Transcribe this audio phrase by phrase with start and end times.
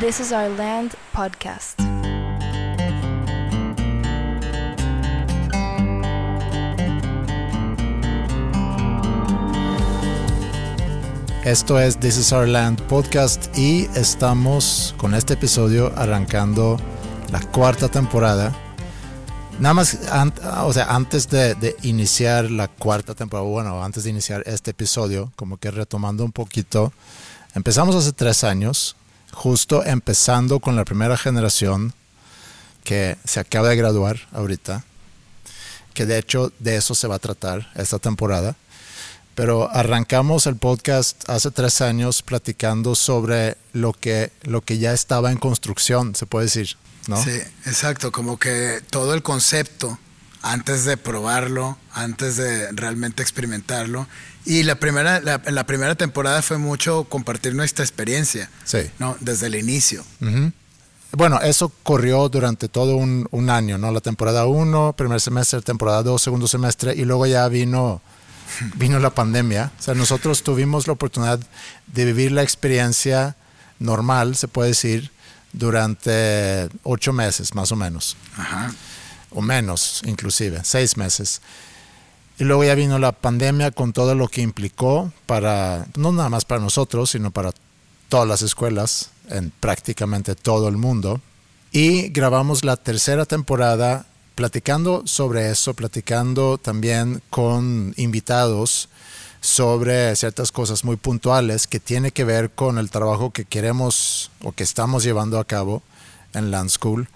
[0.00, 1.78] This is Our Land podcast.
[11.44, 16.78] Esto es This is Our Land podcast y estamos con este episodio arrancando
[17.30, 18.56] la cuarta temporada.
[19.58, 19.98] Nada más,
[20.64, 25.30] o sea, antes de, de, iniciar la cuarta temporada, bueno, antes de iniciar este episodio,
[25.36, 26.90] como que retomando un poquito,
[27.54, 28.96] empezamos hace tres años,
[29.32, 31.94] justo empezando con la primera generación
[32.84, 34.84] que se acaba de graduar ahorita,
[35.94, 38.56] que de hecho de eso se va a tratar esta temporada
[39.40, 45.30] pero arrancamos el podcast hace tres años platicando sobre lo que, lo que ya estaba
[45.30, 47.22] en construcción, se puede decir, ¿no?
[47.24, 49.98] Sí, exacto, como que todo el concepto
[50.42, 54.06] antes de probarlo, antes de realmente experimentarlo.
[54.44, 58.90] Y la primera, la, la primera temporada fue mucho compartir nuestra experiencia, sí.
[58.98, 59.16] ¿no?
[59.20, 60.04] Desde el inicio.
[61.12, 63.92] Bueno, eso corrió durante todo un, un año, ¿no?
[63.92, 68.00] La temporada 1, primer semestre, temporada 2, segundo semestre, y luego ya vino
[68.76, 69.72] vino la pandemia.
[69.78, 71.40] O sea, nosotros tuvimos la oportunidad
[71.86, 73.36] de vivir la experiencia
[73.78, 75.10] normal, se puede decir,
[75.52, 78.16] durante ocho meses, más o menos.
[78.36, 78.72] Ajá.
[79.30, 81.40] O menos, inclusive, seis meses.
[82.38, 86.44] Y luego ya vino la pandemia con todo lo que implicó para, no nada más
[86.44, 87.52] para nosotros, sino para
[88.08, 91.20] todas las escuelas en prácticamente todo el mundo.
[91.72, 98.88] Y grabamos la tercera temporada platicando sobre eso, platicando también con invitados
[99.40, 104.52] sobre ciertas cosas muy puntuales que tiene que ver con el trabajo que queremos o
[104.52, 105.82] que estamos llevando a cabo
[106.34, 107.08] en Land School.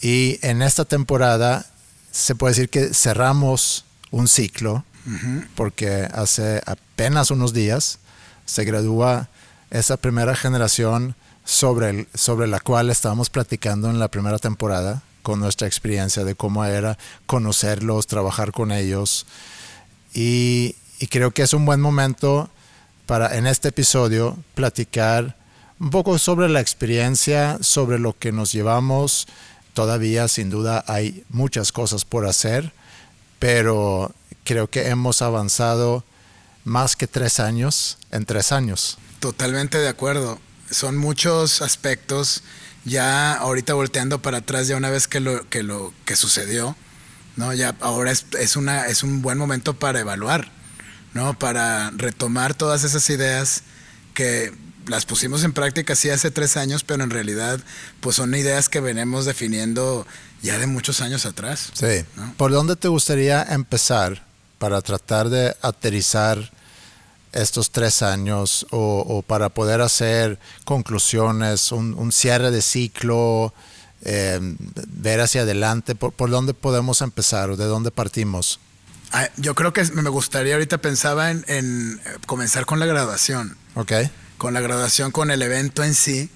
[0.00, 1.66] Y en esta temporada
[2.12, 5.48] se puede decir que cerramos un ciclo, uh -huh.
[5.54, 7.98] porque hace apenas unos días
[8.46, 9.28] se gradúa
[9.70, 15.40] esa primera generación sobre, el, sobre la cual estábamos platicando en la primera temporada, con
[15.40, 16.96] nuestra experiencia de cómo era
[17.26, 19.26] conocerlos, trabajar con ellos.
[20.14, 22.50] Y, y, creo que es un buen momento
[23.06, 25.36] para en este episodio platicar
[25.80, 29.26] un poco sobre la experiencia, sobre lo que nos llevamos.
[29.78, 32.72] Todavía sin duda hay muchas cosas por hacer,
[33.38, 34.12] pero
[34.42, 36.02] creo que hemos avanzado
[36.64, 38.98] más que tres años en tres años.
[39.20, 40.40] Totalmente de acuerdo.
[40.68, 42.42] Son muchos aspectos
[42.84, 46.74] ya ahorita volteando para atrás ya una vez que lo que sucedió
[47.36, 50.50] no ya ahora es, es una es un buen momento para evaluar
[51.14, 53.62] no para retomar todas esas ideas
[54.12, 54.52] que
[54.88, 57.60] las pusimos en práctica sí hace tres años pero en realidad
[58.00, 60.06] pues son ideas que venimos definiendo
[60.42, 62.34] ya de muchos años atrás sí ¿no?
[62.36, 64.22] por dónde te gustaría empezar
[64.58, 66.50] para tratar de aterrizar
[67.32, 73.52] estos tres años o, o, para poder hacer conclusiones, un, un cierre de ciclo,
[74.02, 74.38] eh,
[74.88, 78.60] ver hacia adelante, por, por, dónde podemos empezar o de dónde partimos?
[79.12, 83.56] Ah, yo creo que me gustaría, ahorita pensaba en, en, comenzar con la graduación.
[83.74, 83.92] Ok.
[84.38, 86.30] Con la graduación, con el evento en sí.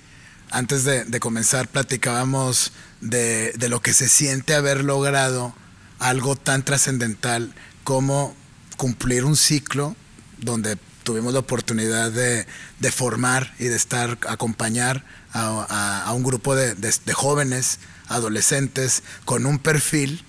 [0.51, 5.55] Antes de, de comenzar platicábamos de, de lo que se siente haber logrado
[5.99, 7.55] algo tan trascendental
[7.85, 8.37] como
[8.77, 9.97] cumplir un ciclo
[10.39, 12.47] donde tuvimos la oportunidad de,
[12.81, 16.75] de, formar y de estar, acompañar a, a, a un grupo de,
[17.13, 20.25] jóvenes, adolescentes, con un perfil,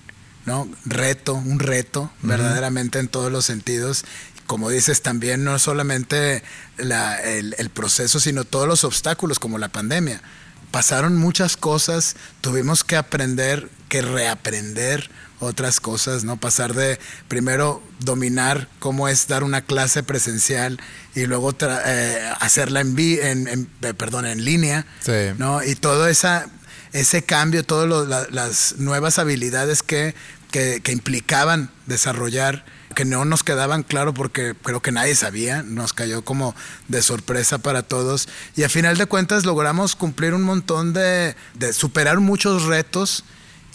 [0.46, 0.68] ¿no?
[0.84, 2.28] Reto, un reto, uh -huh.
[2.28, 4.04] verdaderamente en todos los sentidos.
[4.46, 6.42] Como dices, también no solamente
[6.76, 10.20] la, el, el proceso, sino todos los obstáculos, como la pandemia.
[10.70, 15.08] Pasaron muchas cosas, tuvimos que aprender, que reaprender
[15.40, 16.36] otras cosas, ¿no?
[16.36, 20.80] Pasar de primero dominar cómo es dar una clase presencial
[21.14, 23.66] y luego eh, hacerla en, en, en,
[23.96, 25.12] perdón, en línea, sí.
[25.38, 25.62] ¿no?
[25.62, 26.46] Y todo esa,
[26.92, 30.14] ese cambio, todas la, las nuevas habilidades que,
[30.50, 35.92] que, que, implicaban desarrollar, que no nos quedaban claro porque creo que nadie sabía, nos
[35.92, 36.54] cayó como
[36.88, 38.28] de sorpresa para todos.
[38.56, 43.24] Y a final de cuentas logramos cumplir un montón de, de superar muchos retos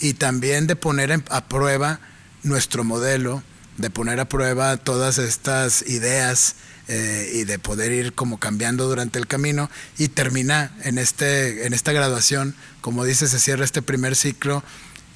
[0.00, 2.00] y también de poner a prueba
[2.42, 3.42] nuestro modelo,
[3.76, 6.56] de poner a prueba todas estas ideas
[6.88, 11.72] eh, y de poder ir como cambiando durante el camino y termina en, este, en
[11.72, 14.64] esta graduación, como dice, se cierra este primer ciclo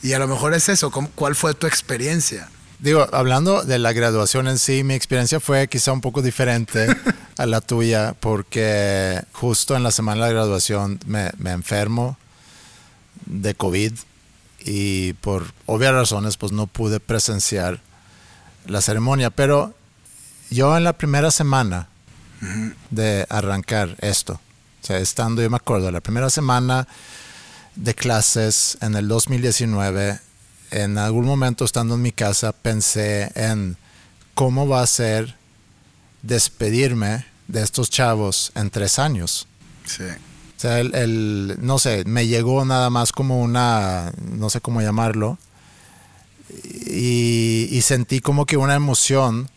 [0.03, 2.49] y a lo mejor es eso, ¿cuál fue tu experiencia?
[2.85, 6.87] Digo, hablando de la graduación en sí, mi experiencia fue quizá un poco diferente
[7.39, 12.19] a la tuya porque justo en la semana de la graduación me, me enfermo
[13.25, 13.95] de COVID
[14.67, 17.81] y por obvias razones pues no pude presenciar
[18.67, 19.73] la ceremonia, pero
[20.51, 21.89] yo en la primera semana
[22.43, 22.75] uh -huh.
[22.91, 24.35] de arrancar esto,
[24.83, 26.87] O sea, estando, yo me acuerdo, la primera semana
[27.77, 30.21] de clases en el 2019,
[30.83, 33.77] en algún momento estando en mi casa, pensé en
[34.35, 35.35] cómo va a ser
[36.23, 39.47] despedirme de estos chavos en tres años.
[39.87, 40.05] Sí.
[40.05, 44.81] O sea, el, el- no sé, me llegó nada más como una, no sé cómo
[44.81, 45.39] llamarlo,
[46.87, 49.49] y, y sentí como que una emoción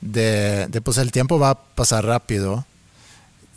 [0.00, 2.64] de, de, pues el tiempo va a pasar rápido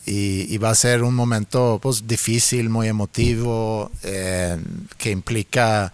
[0.05, 4.57] y, y va a ser un momento pues difícil, muy emotivo, eh,
[4.97, 5.91] que implica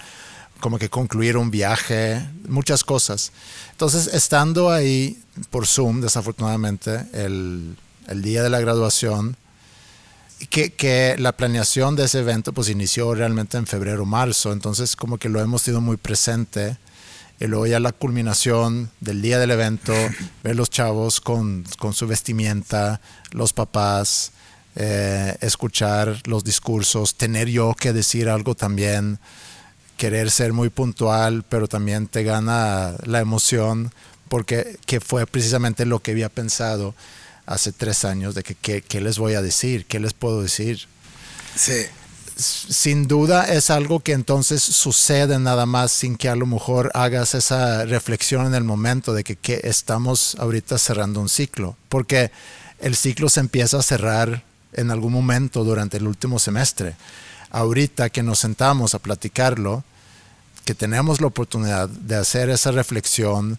[0.60, 3.32] como que concluir un viaje, muchas cosas.
[3.72, 7.76] Entonces, estando ahí por Zoom, desafortunadamente, el,
[8.08, 9.38] el día de la graduación,
[10.50, 14.54] que, que, la planeación de ese evento pues inició realmente en febrero marzo.
[14.54, 16.78] Entonces como que lo hemos tenido muy presente.
[17.40, 19.94] Y luego ya la culminación del día del evento
[20.44, 23.02] ver los chavos con, con su vestimenta
[23.32, 24.32] los papás
[24.76, 29.18] eh, escuchar los discursos tener yo que decir algo también
[29.98, 33.92] querer ser muy puntual pero también te gana la emoción
[34.30, 36.96] porque que fue precisamente lo que había pensado
[37.46, 40.88] hace tres años de que qué les voy a decir, qué les puedo decir.
[41.56, 41.86] Sí.
[42.36, 47.34] Sin duda es algo que entonces sucede nada más sin que a lo mejor hagas
[47.34, 52.32] esa reflexión en el momento de que, que estamos ahorita cerrando un ciclo, porque
[52.80, 56.96] el ciclo se empieza a cerrar en algún momento durante el último semestre.
[57.58, 59.84] Ahorita que nos sentamos a platicarlo,
[60.64, 63.58] que tenemos la oportunidad de hacer esa reflexión,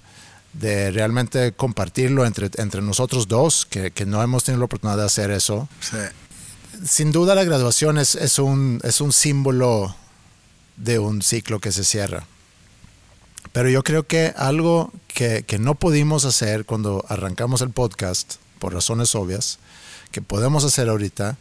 [0.52, 5.04] de realmente compartirlo entre, entre nosotros dos, que, que, no hemos tenido la oportunidad de
[5.04, 5.68] hacer eso.
[5.80, 5.96] Sí.
[6.86, 9.96] Sin duda la graduación es, es, un, es un símbolo
[10.76, 12.24] de un ciclo que se cierra.
[13.52, 18.74] Pero yo creo que algo que, que no pudimos hacer cuando arrancamos el podcast, por
[18.74, 19.58] razones obvias,
[20.12, 21.36] que podemos hacer ahorita,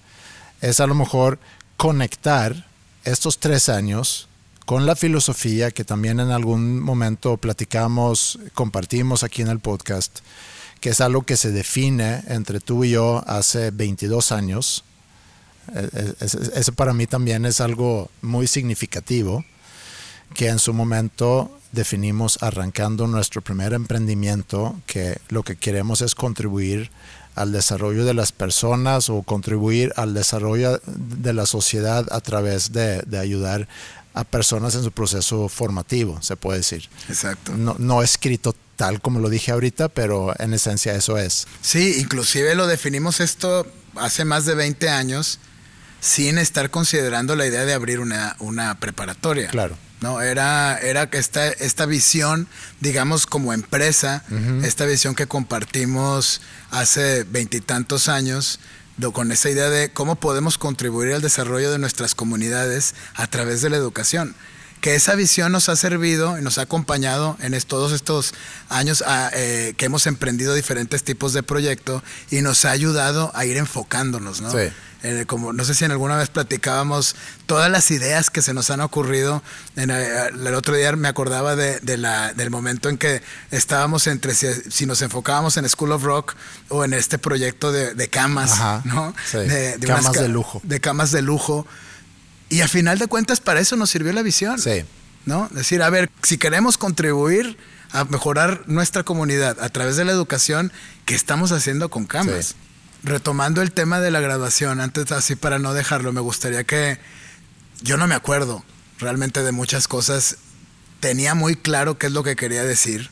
[0.62, 1.38] es a lo mejor
[1.78, 2.68] conectar
[3.04, 4.28] estos tres años
[4.66, 10.20] con la filosofía que también en algún momento platicamos, compartimos aquí en el podcast,
[10.82, 14.84] que es algo que se define entre tú y yo hace 22 años.
[16.20, 19.46] Eso para mí también es algo muy significativo,
[20.34, 26.92] que en su momento definimos arrancando nuestro primer emprendimiento, que lo que queremos es contribuir
[27.38, 33.02] al desarrollo de las personas o contribuir al desarrollo de la sociedad a través de,
[33.04, 33.68] de ayudar
[34.14, 36.90] a personas en su proceso formativo, se puede decir.
[37.08, 37.56] Exacto.
[37.56, 41.48] No, no escrito tal como lo dije ahorita, pero en esencia eso es.
[41.62, 45.40] Sí, inclusive lo definimos esto hace más de 20 años
[46.00, 49.50] sin estar considerando la idea de abrir una, una preparatoria.
[49.50, 49.78] Claro.
[50.00, 52.48] No, era, era esta, esta visión,
[52.82, 54.64] digamos, como empresa, uh -huh.
[54.64, 58.60] esta visión que compartimos hace veintitantos años,
[59.14, 63.70] con esa idea de cómo podemos contribuir al desarrollo de nuestras comunidades a través de
[63.70, 64.36] la educación.
[64.82, 68.34] Que esa visión nos ha servido y nos ha acompañado en todos estos
[68.70, 73.46] años a, eh, que hemos emprendido diferentes tipos de proyectos y nos ha ayudado a
[73.46, 74.52] ir enfocándonos, ¿no?
[74.52, 74.70] Sí.
[75.04, 77.16] Eh, como no sé si en alguna vez platicábamos
[77.46, 79.44] todas las ideas que se nos han ocurrido.
[79.76, 83.22] En, eh, el otro día me acordaba de, de la, del momento en que
[83.52, 86.36] estábamos entre si, si, nos enfocábamos en School of Rock
[86.70, 89.14] o en este proyecto de, de camas, Ajá, ¿no?
[89.30, 89.38] Sí.
[89.38, 90.62] De, camas unas, de lujo.
[90.64, 91.68] De camas de lujo.
[92.50, 94.60] Y a final de cuentas para eso nos sirvió la visión.
[94.60, 94.84] Sí.
[95.26, 95.48] ¿No?
[95.52, 97.58] Decir, a ver, si queremos contribuir
[97.92, 100.72] a mejorar nuestra comunidad a través de la educación,
[101.06, 102.48] ¿qué estamos haciendo con camas?
[102.48, 102.56] Sí
[103.04, 107.00] retomando el tema de la graduación, antes así para no dejarlo, me gustaría que
[107.82, 108.64] yo no me acuerdo
[109.00, 110.38] realmente de muchas cosas.
[111.00, 113.10] Tenía muy claro qué es lo que quería decir,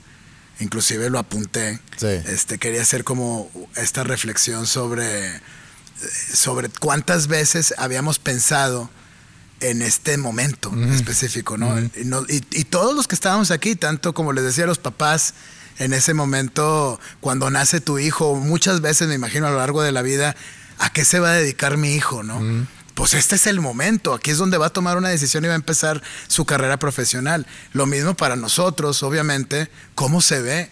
[0.59, 1.79] inclusive lo apunté.
[1.97, 2.07] Sí.
[2.07, 5.39] Este, quería hacer como esta reflexión sobre,
[6.33, 8.89] sobre cuántas veces habíamos pensado
[9.61, 10.93] en este momento Ujú.
[10.93, 11.69] específico, ¿no?
[11.69, 11.89] Ujú.
[11.95, 15.33] y, no- y- y todos los que estábamos aquí, tanto como les decía los papás,
[15.77, 19.91] en ese momento, cuando nace tu hijo, muchas veces me imagino a lo largo de
[19.91, 20.35] la vida,
[20.79, 22.67] ¿a qué se va a dedicar mi hijo, no?
[22.93, 25.53] Pues este es el momento, aquí es donde va a tomar una decisión y va
[25.53, 27.45] a empezar su carrera profesional.
[27.73, 30.69] Lo mismo para nosotros, obviamente, ¿cómo se ve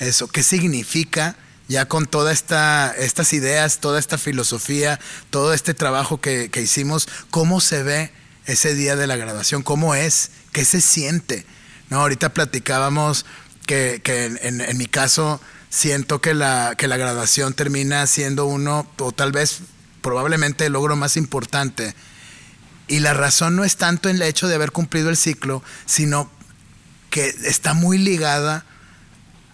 [0.00, 0.26] eso?
[0.26, 1.36] ¿Qué significa?
[1.68, 4.98] Ya con todas esta, estas ideas, toda esta filosofía,
[5.30, 8.10] todo este trabajo que, que hicimos, ¿cómo se ve
[8.46, 9.62] ese día de la graduación?
[9.62, 10.32] ¿Cómo es?
[10.50, 11.46] ¿Qué se siente?
[11.88, 13.26] No, ahorita platicábamos
[13.70, 18.84] que, que en, en- mi caso siento que la, que la graduación termina siendo uno,
[18.98, 19.60] o tal vez
[20.02, 21.94] probablemente el logro más importante.
[22.88, 26.28] Y la razón no es tanto en el hecho de haber cumplido el ciclo, sino
[27.10, 28.64] que está muy ligada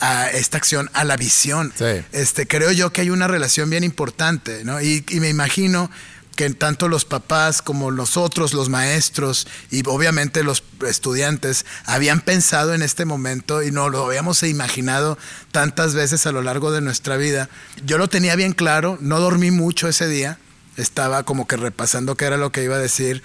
[0.00, 1.70] a esta acción, a la visión.
[1.76, 1.84] Sí.
[2.12, 4.80] Este, creo yo que hay una relación bien importante, ¿no?
[4.80, 5.90] Y, y me imagino
[6.36, 12.82] que tanto los papás como nosotros, los maestros y obviamente los estudiantes habían pensado en
[12.82, 15.18] este momento y no lo habíamos imaginado
[15.50, 17.48] tantas veces a lo largo de nuestra vida.
[17.84, 20.38] Yo lo tenía bien claro, no dormí mucho ese día,
[20.76, 23.22] estaba como que repasando qué era lo que iba a decir.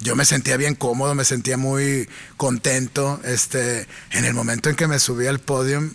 [0.00, 3.20] Yo me sentía bien cómodo, me sentía muy contento.
[3.24, 5.88] Este, en el momento en que me subí al podio,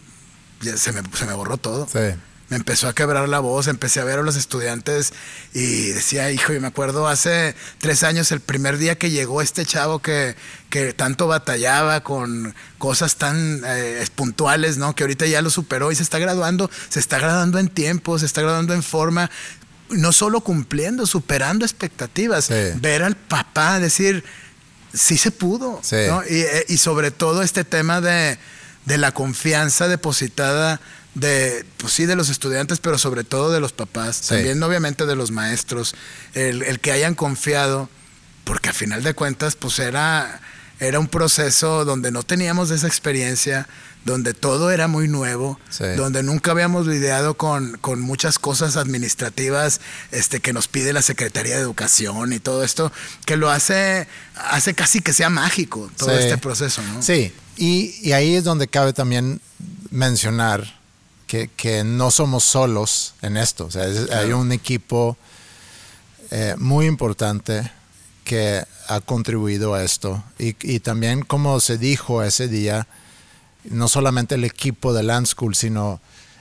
[0.62, 2.18] se me, se me borró todo Sí.
[2.50, 5.12] Me empezó a quebrar la voz, empecé a ver a los estudiantes
[5.54, 9.66] y decía, hijo, y me acuerdo hace tres años, el primer día que llegó este
[9.66, 10.36] chavo que,
[10.70, 14.96] que tanto batallaba con cosas tan eh, puntuales, ¿no?
[14.96, 18.26] Que ahorita ya lo superó y se está graduando, se está graduando en tiempo, se
[18.26, 19.30] está graduando en forma,
[19.90, 22.46] no solo cumpliendo, superando expectativas.
[22.46, 22.54] Sí.
[22.76, 24.24] Ver al papá decir,
[24.94, 25.98] sí se pudo, Sí.
[26.08, 26.24] ¿no?
[26.24, 28.38] Y, eh, y sobre todo este tema de,
[28.86, 30.80] de la confianza depositada
[31.20, 34.30] de, pues sí, de los estudiantes, pero sobre todo de los papás, Sí.
[34.36, 35.96] también obviamente de los maestros,
[36.34, 37.90] el, el que hayan confiado,
[38.44, 40.42] porque a final de cuentas, pues era,
[40.80, 43.68] era un proceso donde no teníamos esa experiencia,
[44.06, 45.84] donde todo era muy nuevo, Sí.
[45.98, 49.82] donde nunca habíamos lidiado con, con muchas cosas administrativas
[50.12, 52.92] este, que nos pide la Secretaría de Educación y todo esto,
[53.26, 56.24] que lo hace, hace casi que sea mágico todo Sí.
[56.24, 57.02] este proceso, ¿no?
[57.02, 59.42] Sí, y, y ahí es donde cabe también
[59.90, 60.77] mencionar
[61.28, 63.66] que, que no somos solos en esto.
[63.66, 65.18] O sea, es- hay un equipo
[66.32, 67.72] eh, muy importante
[68.24, 70.24] que ha contribuido a esto.
[70.40, 72.88] Y, y también, como se dijo ese día,
[73.66, 76.00] no solamente el equipo de Land School, sino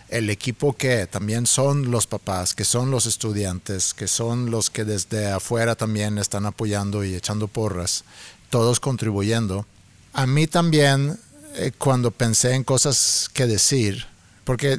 [0.08, 4.84] el equipo que también son los papás, que son los estudiantes, que son los que
[4.84, 8.04] desde afuera también están apoyando y echando porras,
[8.50, 9.66] todos contribuyendo.
[10.12, 11.18] A mí también,
[11.56, 14.06] eh, cuando pensé en cosas que decir,
[14.46, 14.78] porque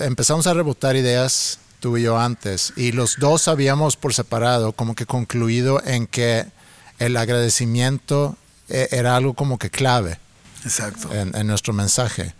[0.00, 4.94] empezamos a rebotar ideas tú y yo antes, y los dos habíamos por separado como
[4.94, 6.46] que concluido en que
[6.98, 8.36] el agradecimiento
[8.70, 10.18] eh, era algo como que clave
[10.64, 11.12] Exacto.
[11.14, 12.34] en, en nuestro mensaje.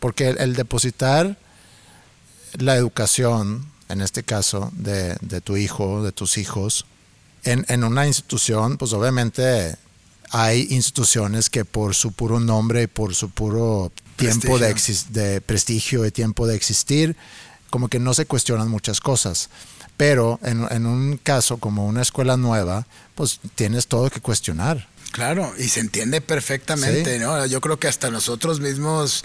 [0.00, 1.38] Porque el, el depositar
[2.58, 6.84] la educación, en este caso, de, de tu hijo, de tus hijos,
[7.44, 9.76] en, en una institución, pues obviamente
[10.30, 15.10] hay instituciones que por su puro nombre y por su puro tiempo de, Prestigio.
[15.12, 17.16] de prestigio y tiempo de existir,
[17.70, 19.48] como que no se cuestionan muchas cosas.
[19.96, 24.88] Pero en, en un caso como una escuela nueva, pues tienes todo que cuestionar.
[25.12, 27.20] Claro, y se entiende perfectamente, Sí.
[27.20, 27.46] ¿no?
[27.46, 29.24] Yo creo que hasta nosotros mismos,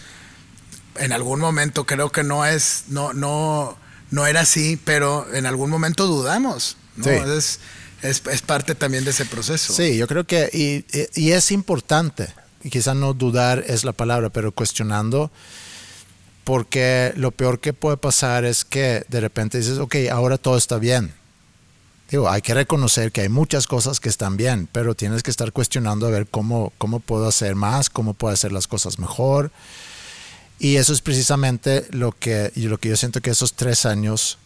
[0.98, 3.76] en algún momento, creo que no es, no, no,
[4.12, 7.06] no era así, pero en algún momento dudamos, ¿no?
[7.06, 7.10] Sí.
[7.12, 7.60] Es,
[8.04, 9.74] es, es parte también de ese proceso.
[9.74, 12.28] Sí, yo creo que, y, y- y es importante,
[12.64, 15.32] y quizá no dudar es la palabra, pero cuestionando,
[16.44, 20.78] porque lo peor que puede pasar es que de repente dices, ok, ahora todo está
[20.78, 21.14] bien.
[22.10, 25.52] Digo, hay que reconocer que hay muchas cosas que están bien, pero tienes que estar
[25.52, 29.52] cuestionando a ver cómo, cómo puedo hacer más, cómo puedo hacer las cosas mejor.
[30.58, 34.40] Y eso es precisamente lo que, y lo que yo siento que esos tres años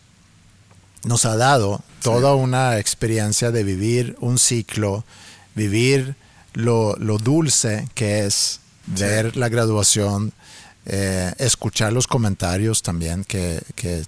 [1.06, 5.06] nos ha dado toda una experiencia de vivir un ciclo,
[5.56, 6.16] vivir
[6.54, 8.60] lo, lo dulce que es
[8.96, 9.02] Sí.
[9.04, 10.34] ver la graduación,
[10.86, 14.04] eh, escuchar los comentarios también, que, que,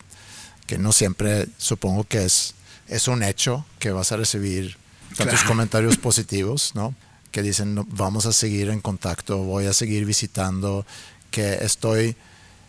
[0.68, 2.56] que no siempre supongo que es,
[2.90, 4.76] es un hecho que vas a recibir
[5.16, 5.48] tantos Claro.
[5.48, 6.94] comentarios positivos, ¿no?
[7.32, 10.86] Que dicen, "No, vamos a seguir en contacto, voy a seguir visitando,
[11.32, 12.18] que estoy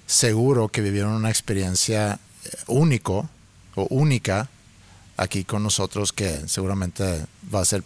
[0.06, 3.28] seguro que vivieron una experiencia eh, único
[3.74, 4.48] o única
[5.16, 7.82] aquí con nosotros que seguramente va a ser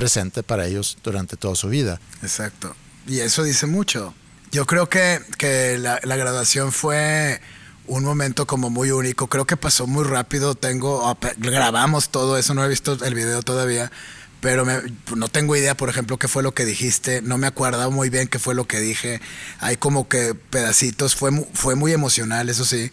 [0.00, 2.00] presente para ellos durante toda su vida.
[2.22, 2.74] Exacto.
[3.06, 4.14] Y eso dice mucho.
[4.50, 7.40] Yo creo que, que la, graduación fue
[7.86, 9.26] un momento como muy único.
[9.28, 10.54] Creo que pasó muy rápido.
[10.54, 13.92] Tengo, grabamos todo eso, no he visto el video todavía.
[14.40, 14.80] Pero me-
[15.14, 17.20] no tengo idea, por ejemplo, qué fue lo que dijiste.
[17.20, 19.20] No me acuerdo muy bien qué fue lo que dije.
[19.60, 21.14] Hay como que pedacitos.
[21.14, 22.90] Fue, fue muy emocional, eso sí.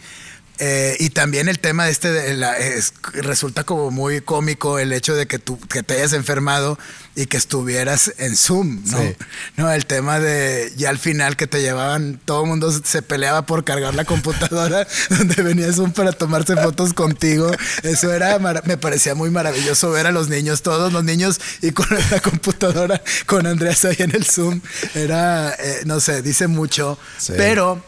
[0.60, 5.14] Eh, y también el tema este de la- es- resulta como muy cómico el hecho
[5.16, 6.80] de que tú que te hayas enfermado
[7.16, 9.00] y que estuvieras en Zoom, ¿no?
[9.00, 9.16] Sí.
[9.56, 13.46] No, el tema de ya al final que te llevaban, todo el mundo se peleaba
[13.46, 17.52] por cargar la computadora donde venía Zoom para tomarse fotos contigo.
[17.84, 21.88] Eso era, me parecía muy maravilloso ver a los niños, todos los niños y con
[22.12, 24.62] la computadora con Andreas ahí en el Zoom.
[24.96, 27.34] Era, eh, no sé, dice mucho, Sí.
[27.38, 27.84] pero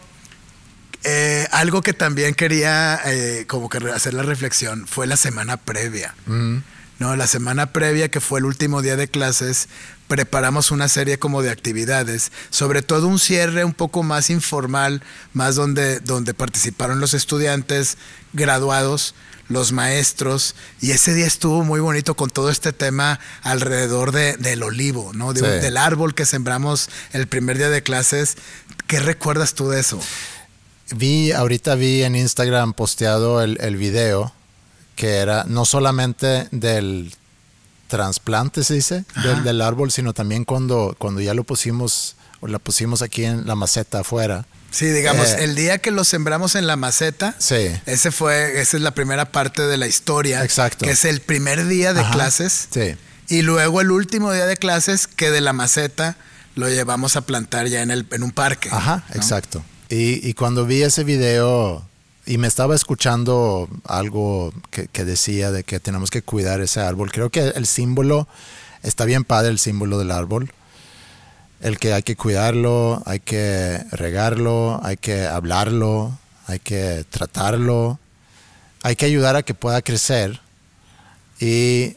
[1.04, 6.14] eh, algo que también quería eh, como que hacer la reflexión fue la semana previa.
[6.26, 6.58] Mm,
[7.00, 9.70] No, la semana previa, que fue el último día de clases,
[10.10, 15.02] preparamos una serie como de actividades, sobre todo un cierre un poco más informal,
[15.32, 17.98] más donde, donde participaron los estudiantes
[18.34, 19.16] graduados,
[19.48, 24.62] los maestros, y ese día estuvo muy bonito con todo este tema alrededor de, del
[24.64, 25.32] olivo, ¿no?
[25.34, 25.46] De- Sí.
[25.62, 28.36] del árbol que sembramos el primer día de clases.
[28.88, 30.02] ¿Qué recuerdas tú de eso?
[30.96, 34.34] Vi, ahorita vi en Instagram posteado el, el video
[34.96, 37.14] que era no solamente del
[37.88, 42.60] trasplante, se dice, del, del árbol, sino también cuando, cuando ya lo pusimos, o la
[42.60, 44.46] pusimos aquí en la maceta afuera.
[44.72, 45.46] Sí, digamos, Eh.
[45.46, 47.72] el día que lo sembramos en la maceta, Sí.
[47.88, 50.44] ese fue, esa es la primera parte de la historia.
[50.44, 50.86] Exacto.
[50.86, 52.12] Que es el primer día de Ajá.
[52.14, 52.68] clases.
[52.72, 52.96] Sí.
[53.30, 56.18] Y luego el último día de clases, que de la maceta
[56.56, 58.70] lo llevamos a plantar ya en, el, en un parque.
[58.72, 59.16] Ajá, ¿no?
[59.16, 59.64] exacto.
[59.92, 61.84] Y, cuando vi ese video
[62.28, 67.12] y me estaba escuchando algo que, que decía de que tenemos que cuidar ese árbol,
[67.12, 68.28] creo que el símbolo,
[68.84, 70.54] está bien padre el símbolo del árbol,
[71.62, 78.00] el que hay que cuidarlo, hay que regarlo, hay que hablarlo, hay que tratarlo,
[78.84, 80.40] hay que ayudar a que pueda crecer
[81.40, 81.96] y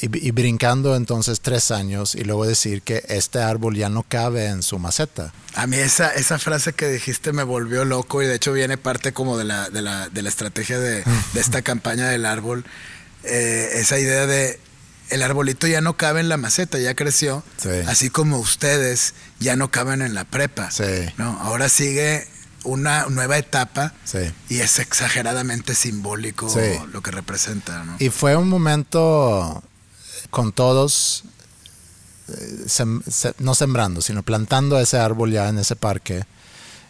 [0.00, 4.46] y, y brincando entonces tres años y luego decir que este árbol ya no cabe
[4.46, 5.32] en su maceta.
[5.54, 9.12] A mí esa, esa frase que dijiste me volvió loco y de hecho viene parte
[9.12, 12.64] como de la, de la, de la estrategia de, de esta campaña del árbol.
[13.24, 14.60] Eh, esa idea de
[15.08, 17.68] el arbolito ya no cabe en la maceta, ya creció, Sí.
[17.86, 20.70] así como ustedes ya no caben en la prepa.
[20.70, 20.84] Sí.
[21.16, 21.38] ¿no?
[21.40, 22.26] Ahora sigue
[22.64, 24.18] una nueva etapa Sí.
[24.48, 26.58] y es exageradamente simbólico Sí.
[26.92, 27.84] lo que representa.
[27.84, 27.94] ¿no?
[28.00, 29.62] Y fue un momento
[30.30, 31.24] con todos,
[32.28, 36.24] eh, sem- se- no sembrando, sino plantando ese árbol ya en ese parque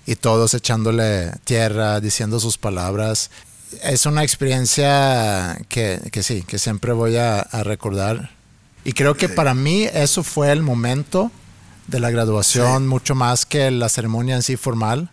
[0.06, 3.30] y todos echándole tierra, diciendo sus palabras.
[3.82, 8.30] Es una experiencia que, que sí, que siempre voy a, a recordar.
[8.84, 11.32] Y creo que para mí eso fue el momento
[11.88, 12.88] de la graduación, Sí.
[12.88, 15.10] mucho más que la ceremonia en sí formal,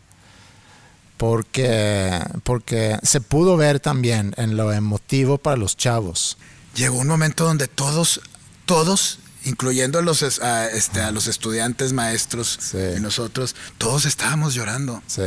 [1.17, 6.37] porque, porque se pudo ver también en lo emotivo para los chavos.
[6.75, 8.21] Llegó un momento donde todos,
[8.65, 12.77] todos, incluyendo a los, a, este, a los estudiantes, maestros Sí.
[12.97, 15.21] y nosotros, todos estábamos llorando Sí,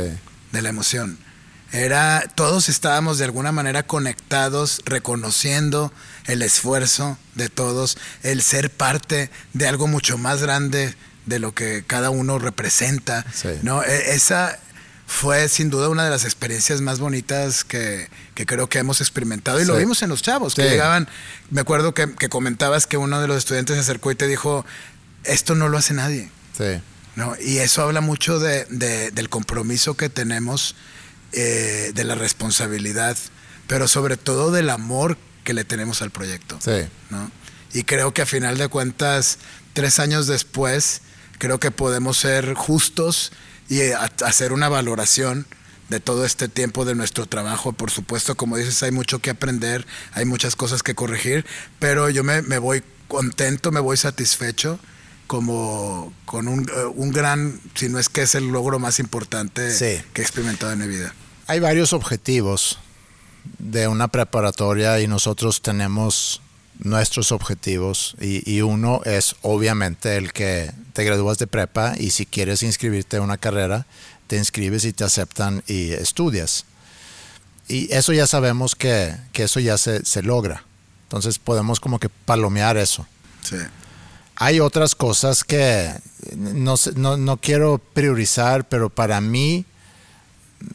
[0.51, 1.17] de la emoción.
[1.73, 5.91] Era, todos estábamos de alguna manera conectados, reconociendo
[6.25, 11.83] el esfuerzo de todos, el ser parte de algo mucho más grande de lo que
[11.85, 13.25] cada uno representa.
[13.33, 13.49] Sí.
[13.63, 13.83] ¿no?
[13.83, 14.59] E- Esa
[15.09, 19.59] fue sin duda una de las experiencias más bonitas que, que creo que hemos experimentado
[19.61, 21.07] y lo vimos en los chavos que llegaban.
[21.49, 24.65] Me acuerdo que, que comentabas que uno de los estudiantes se acercó y te dijo,
[25.23, 26.29] esto no lo hace nadie.
[26.57, 26.81] sí,
[27.15, 27.35] ¿no?
[27.39, 30.75] Y eso habla mucho de, de- del compromiso que tenemos,
[31.31, 33.17] eh, de la responsabilidad,
[33.65, 36.59] pero sobre todo del amor que le tenemos al proyecto.
[36.61, 36.85] sí.
[37.09, 37.31] ¿no?
[37.73, 39.37] Y creo que a final de cuentas,
[39.73, 41.01] tres años después,
[41.37, 43.31] creo que podemos ser justos
[43.69, 45.45] y eh, a- hacer una valoración
[45.89, 47.71] de todo este tiempo de nuestro trabajo.
[47.73, 51.45] Por supuesto, como dices, hay mucho que aprender, hay muchas cosas que corregir,
[51.79, 54.79] pero yo me, me voy contento, me voy satisfecho
[55.27, 59.71] como con un, eh, un gran, si no es que es el logro más importante
[59.73, 60.01] Sí.
[60.13, 61.13] que he experimentado en mi vida.
[61.47, 62.79] Hay varios objetivos
[63.59, 66.41] de una preparatoria y nosotros tenemos
[66.79, 72.25] nuestros objetivos y, y uno es obviamente el que te gradúas de prepa y si
[72.25, 73.85] quieres inscribirte a una carrera,
[74.27, 76.65] te inscribes y te aceptan y estudias.
[77.67, 80.63] Y eso ya sabemos que, que eso ya se, se logra.
[81.03, 83.05] Entonces podemos como que palomear eso.
[83.41, 83.57] Sí.
[84.35, 85.93] Hay otras cosas que
[86.35, 89.65] no, no, no quiero priorizar, pero para mí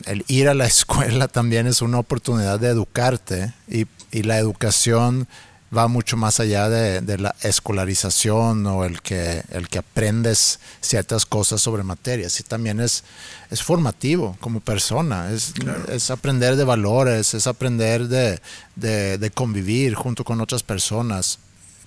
[0.07, 5.29] el ir a la escuela también es una oportunidad de educarte y, y la educación
[5.77, 11.25] va mucho más allá de, de la escolarización o el que, el que aprendes ciertas
[11.27, 12.39] cosas sobre materias.
[12.41, 13.05] Y también es,
[13.51, 15.55] es formativo como persona, es,
[15.89, 18.41] es aprender de valores, es aprender de,
[18.77, 21.39] de- de convivir junto con otras personas.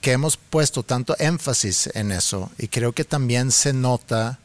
[0.02, 4.40] Que hemos puesto tanto énfasis en eso y creo que también se nota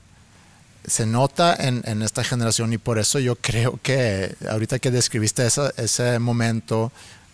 [0.87, 5.47] se nota en, en esta generación y por eso yo creo que ahorita que describiste
[5.47, 6.91] esa- ese momento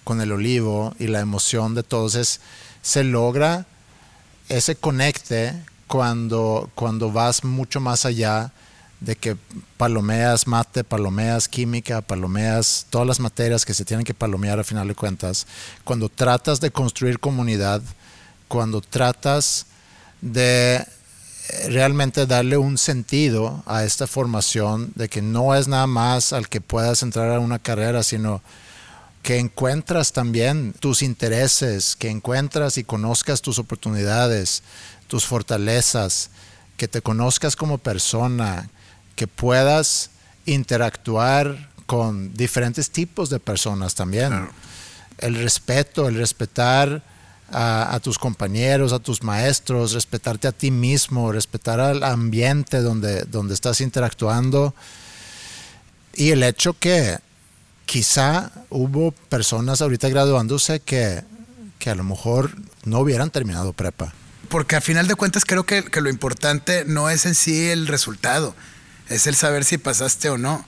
[0.06, 2.40] con el olivo y la emoción de todos es
[2.80, 3.66] se logra
[4.48, 5.52] ese conecte
[5.88, 8.52] cuando, cuando vas mucho más allá
[9.00, 9.36] de que
[9.76, 14.86] palomeas mate, palomeas química, palomeas todas las materias que se tienen que palomear a final
[14.86, 15.44] de cuentas,
[15.82, 17.82] cuando tratas de construir comunidad,
[18.46, 19.66] cuando tratas
[20.20, 20.86] de
[21.68, 26.60] realmente darle un sentido a esta formación de que no es nada más al que
[26.60, 28.40] puedas entrar a una carrera, sino
[29.26, 34.62] que encuentras también tus intereses, que encuentras y conozcas tus oportunidades,
[35.08, 36.30] tus fortalezas,
[36.76, 38.68] que te conozcas como persona,
[39.16, 40.10] que puedas
[40.44, 44.48] interactuar con diferentes tipos de personas también.
[45.18, 47.02] El respeto, el respetar
[47.50, 53.54] a, tus compañeros, a tus maestros, respetarte a ti mismo, respetar al ambiente donde, donde
[53.54, 54.72] estás interactuando.
[56.14, 57.25] Y el hecho que
[57.86, 61.24] quizá hubo personas ahorita graduándose que,
[61.78, 62.50] que a lo mejor
[62.84, 64.12] no hubieran terminado prepa.
[64.48, 67.86] Porque a final de cuentas creo que, que lo importante no es en sí el
[67.86, 68.54] resultado,
[69.08, 70.64] es el saber si pasaste o no.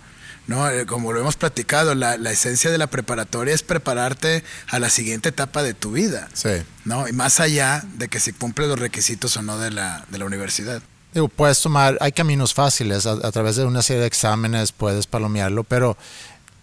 [0.48, 0.68] ¿no?
[0.68, 5.28] Eh, como lo hemos platicado, la, esencia de la preparatoria es prepararte a la siguiente
[5.28, 6.28] etapa de tu vida.
[6.32, 6.62] Sí.
[6.84, 7.06] ¿no?
[7.06, 10.24] Y más allá de que si cumple los requisitos o no de la, de la
[10.24, 10.82] universidad.
[11.12, 15.64] Digo, puedes tomar, hay caminos fáciles, a, través de una serie de exámenes puedes palomearlo,
[15.64, 15.96] pero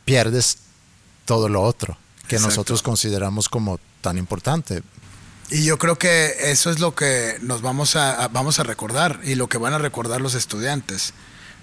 [0.06, 0.60] pierdes
[1.26, 4.82] todo lo otro que nosotros consideramos como tan importante.
[5.50, 9.36] Y yo creo que eso es lo que nos vamos a, vamos a recordar y
[9.36, 11.14] lo que van a recordar los estudiantes.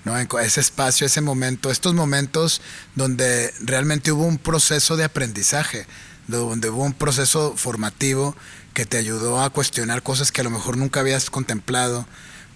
[0.05, 0.19] ¿no?
[0.19, 2.61] ese espacio, ese momento, estos momentos
[2.97, 5.87] donde realmente hubo un proceso de aprendizaje,
[6.27, 8.37] donde hubo un proceso formativo
[8.75, 12.07] que te ayudó a cuestionar cosas que a lo mejor nunca habías contemplado,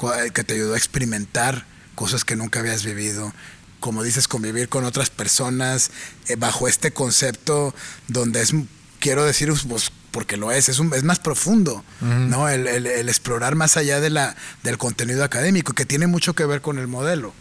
[0.03, 3.33] eh, que te ayudó a experimentar cosas que nunca habías vivido,
[3.81, 5.91] como dices, convivir con otras personas
[6.29, 7.75] eh, bajo este concepto
[8.09, 8.53] donde es,
[9.01, 12.49] quiero decir, pues, porque lo es, es, un, es más profundo, ¿no?
[12.49, 16.79] El, explorar más allá de la, del contenido académico, que tiene mucho que ver con
[16.79, 17.35] el modelo,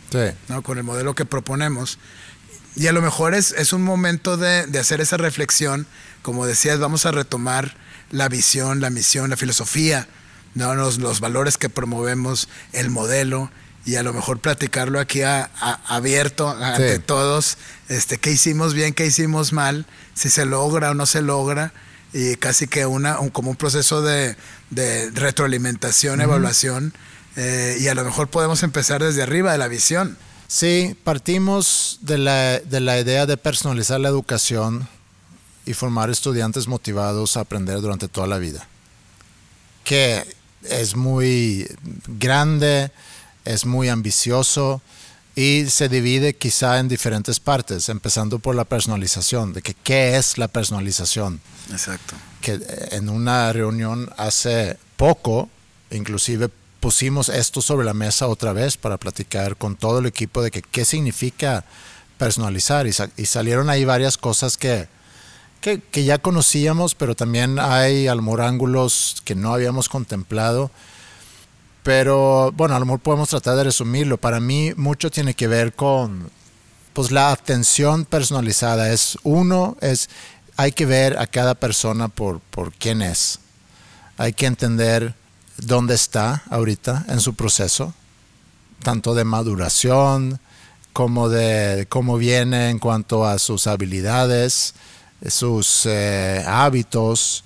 [0.50, 0.62] ¿no?
[0.62, 2.00] Con el modelo que proponemos.
[2.76, 5.88] Y a lo mejor es, es un momento de, de, hacer esa reflexión,
[6.22, 7.78] como decías, vamos a retomar
[8.12, 10.10] la visión, la misión, la filosofía,
[10.56, 10.76] ¿no?
[10.76, 13.52] los, los valores que promovemos, el modelo,
[13.86, 15.50] y a lo mejor platicarlo aquí a,
[15.88, 21.06] abierto ante todos, este, qué hicimos bien, qué hicimos mal, si se logra o no
[21.06, 21.72] se logra,
[22.12, 24.36] y casi que una, como un proceso de,
[25.14, 26.94] retroalimentación, evaluación,
[27.36, 30.18] eh, y a lo mejor podemos empezar desde arriba de la visión.
[30.48, 34.88] Sí, partimos de la, de la idea de personalizar la educación
[35.66, 38.68] y formar estudiantes motivados a aprender durante toda la vida,
[39.84, 40.26] que
[40.64, 41.68] es muy
[42.08, 42.92] grande,
[43.46, 44.82] es muy ambicioso,
[45.36, 50.38] y se divide quizá en diferentes partes, empezando por la personalización, de que qué es
[50.38, 51.42] la personalización.
[51.72, 52.16] Exacto.
[52.40, 55.50] Que eh, en una reunión hace poco,
[55.92, 60.52] inclusive pusimos esto sobre la mesa otra vez para platicar con todo el equipo de
[60.52, 61.66] que qué significa
[62.18, 64.88] personalizar y, y salieron ahí varias cosas que,
[65.60, 70.72] que, que, ya conocíamos, pero también hay ángulos que no habíamos contemplado
[71.86, 74.18] pero bueno, a lo mejor podemos tratar de resumirlo.
[74.18, 76.32] Para mí mucho tiene que ver con
[76.94, 78.92] pues la atención personalizada.
[78.92, 80.10] Es uno, es
[80.58, 83.40] hay que ver a cada persona por, por quién es.
[84.18, 85.14] Hay que entender
[85.58, 87.94] dónde está ahorita en su proceso,
[88.82, 90.40] tanto de maduración
[90.92, 94.74] como de cómo viene en cuanto a sus habilidades,
[95.28, 97.44] sus eh, hábitos.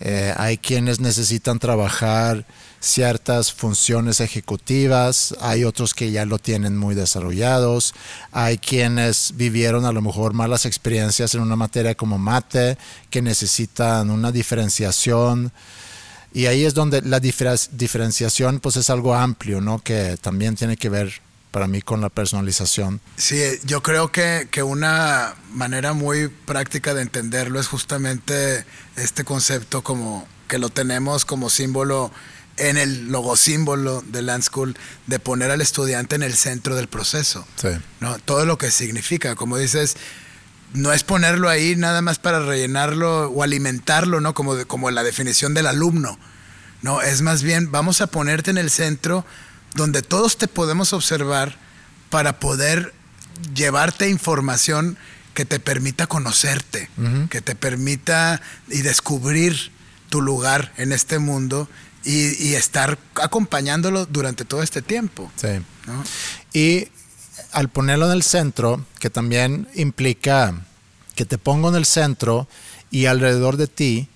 [0.00, 2.44] Eh, hay quienes necesitan trabajar
[2.80, 7.94] ciertas funciones ejecutivas, hay otros que ya lo tienen muy desarrollados,
[8.32, 12.78] hay quienes vivieron a lo mejor malas experiencias en una materia como mate,
[13.10, 15.52] que necesitan una diferenciación.
[16.32, 19.78] Y ahí es donde la diferenciación pues es algo amplio, ¿no?
[19.78, 23.00] Que también tiene que ver para mí con la personalización.
[23.16, 28.64] Sí, yo creo que, que, una manera muy práctica de entenderlo es justamente
[28.96, 32.12] este concepto como que lo tenemos como símbolo
[32.58, 36.88] en el logo símbolo de Land School de poner al estudiante en el centro del
[36.88, 37.46] proceso.
[38.00, 38.18] ¿no?
[38.18, 39.96] Todo lo que significa, como dices,
[40.74, 44.34] no es ponerlo ahí nada más para rellenarlo o alimentarlo, ¿no?
[44.34, 46.18] Como, como la definición del alumno.
[46.82, 49.24] No, es más bien, vamos a ponerte en el centro
[49.74, 51.56] donde todos te podemos observar
[52.10, 52.94] para poder
[53.54, 54.96] llevarte información
[55.34, 56.90] que te permita conocerte,
[57.30, 59.70] que te permita y descubrir
[60.08, 61.68] tu lugar en este mundo
[62.04, 65.30] y, estar acompañándolo durante todo este tiempo.
[65.36, 65.48] Sí.
[66.52, 66.88] Y
[67.52, 70.54] al ponerlo en el centro, que también implica
[71.14, 72.48] que te pongo en el centro
[72.90, 74.08] y alrededor de ti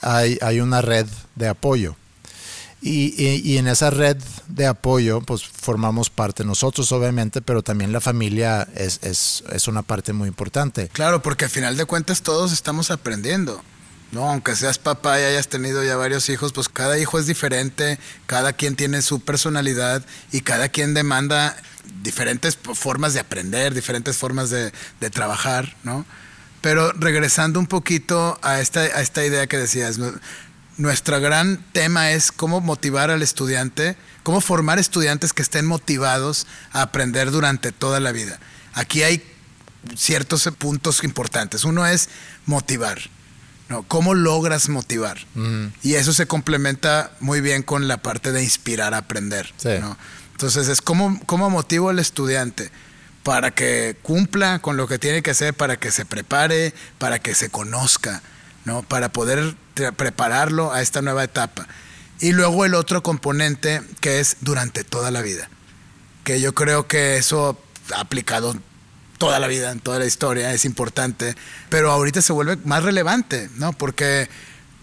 [0.00, 1.96] hay, hay una red de apoyo.
[2.84, 3.14] Y,
[3.48, 4.16] y, en esa red
[4.48, 9.82] de apoyo, pues formamos parte nosotros, obviamente, pero también la familia es, es, es una
[9.82, 10.88] parte muy importante.
[10.88, 13.62] Claro, porque al final de cuentas todos estamos aprendiendo.
[14.12, 14.28] ¿No?
[14.28, 18.52] Aunque seas papá y hayas tenido ya varios hijos, pues cada hijo es diferente, cada
[18.52, 21.56] quien tiene su personalidad y cada quien demanda
[22.02, 24.70] diferentes formas de aprender, diferentes formas de,
[25.10, 26.06] trabajar, ¿no?
[26.60, 29.98] Pero regresando un poquito a esta, a esta idea que decías,
[30.76, 36.82] nuestro gran tema es cómo motivar al estudiante, cómo formar estudiantes que estén motivados a
[36.82, 38.38] aprender durante toda la vida.
[38.74, 39.22] Aquí hay
[39.96, 41.64] ciertos puntos importantes.
[41.64, 42.08] Uno es
[42.46, 43.00] motivar.
[43.72, 43.84] ¿No?
[43.84, 45.16] ¿Cómo logras motivar?
[45.82, 49.50] Y eso se complementa muy bien con la parte de inspirar a aprender.
[50.32, 52.70] Entonces es cómo, cómo motivo al estudiante
[53.22, 57.34] para que cumpla con lo que tiene que hacer, para que se prepare, para que
[57.34, 58.22] se conozca,
[58.66, 58.82] ¿no?
[58.82, 59.54] para poder
[59.96, 61.66] prepararlo a esta nueva etapa.
[62.20, 65.48] Y luego el otro componente que es durante toda la vida,
[66.24, 67.58] que yo creo que eso
[67.94, 68.54] ha aplicado
[69.22, 71.36] toda la vida, en toda la historia, es importante,
[71.68, 73.72] pero ahorita se vuelve más relevante, ¿no?
[73.72, 74.28] Porque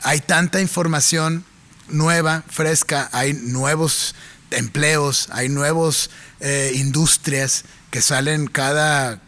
[0.01, 1.43] hay tanta información
[1.89, 4.15] nueva, fresca, hay nuevos
[4.51, 9.19] empleos, hay nuevas eh, industrias que salen cada,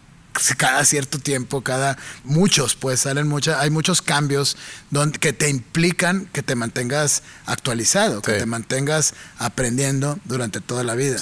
[0.55, 4.55] cada cierto tiempo, cada muchos, pues salen muchas, hay muchos cambios
[4.91, 10.95] donde, que te implican que te mantengas actualizado, que te mantengas aprendiendo durante toda la
[10.95, 11.17] vida.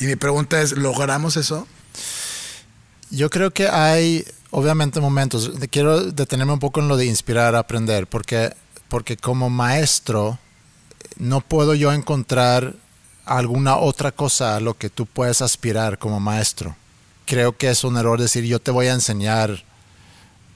[0.00, 1.68] Y mi pregunta es, ¿logramos eso?
[3.10, 5.50] Yo creo que hay, obviamente, momentos.
[5.70, 8.54] Quiero detenerme un poco en lo de inspirar a aprender, porque,
[8.88, 10.38] porque como maestro
[11.16, 12.74] no puedo yo encontrar
[13.24, 16.76] alguna otra cosa a lo que tú puedes aspirar como maestro.
[17.26, 19.64] Creo que es un error decir yo te voy a enseñar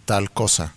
[0.04, 0.74] tal cosa,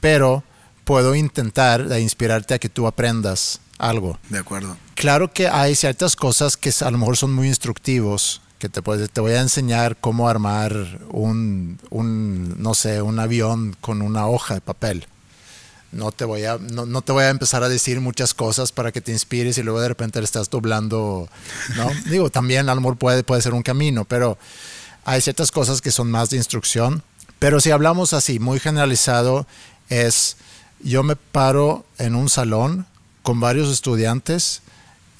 [0.00, 0.42] pero
[0.84, 4.18] puedo intentar de inspirarte a que tú aprendas algo.
[4.28, 4.76] De acuerdo.
[4.94, 9.20] Claro que hay ciertas cosas que a lo mejor son muy instructivos que te, te
[9.20, 10.72] voy a enseñar cómo armar
[11.10, 11.78] un,
[12.58, 15.06] no sé, un avión con una hoja de papel.
[15.90, 19.00] No te, voy a, no, te voy a empezar a decir muchas cosas para que
[19.00, 21.28] te inspires y luego de repente le estás doblando,
[21.76, 21.90] ¿no?
[22.10, 24.36] Digo, también a lo mejor puede, puede ser un camino, pero
[25.04, 27.02] hay ciertas cosas que son más de instrucción.
[27.38, 29.46] Pero si hablamos así, muy generalizado,
[29.88, 30.36] es
[30.80, 32.86] yo me paro en un salón
[33.22, 34.62] con varios estudiantes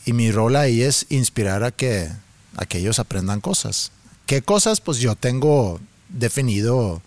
[0.05, 2.11] y mi rol ahí es inspirar a que
[2.59, 3.92] a que ellos aprendan cosas.
[4.27, 4.81] ¿Qué cosas?
[4.81, 7.01] Pues yo tengo definido,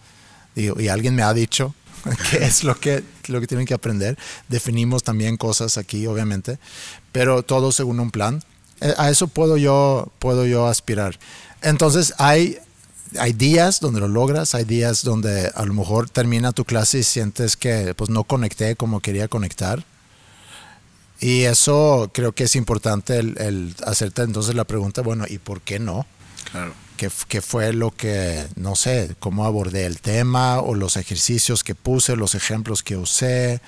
[0.56, 1.74] y alguien me ha dicho
[2.32, 4.18] qué es lo que, lo que tienen que aprender.
[4.48, 6.58] Definimos también cosas aquí, obviamente,
[7.12, 8.44] pero todo según un plan.
[8.82, 11.20] Eh, a eso puedo yo, puedo yo aspirar.
[11.62, 12.58] Entonces hay,
[13.20, 17.04] hay días donde lo logras, hay días donde a lo mejor termina tu clase y
[17.04, 19.86] sientes que pues no conecté como quería conectar.
[21.22, 25.80] Y eso creo que es importante el, hacerte entonces la pregunta, bueno, ¿y por qué
[25.80, 26.08] no?
[26.52, 26.74] Claro.
[26.98, 32.16] ¿Qué, fue lo que, no sé, cómo abordé el tema o los ejercicios que puse,
[32.16, 33.60] los ejemplos que usé?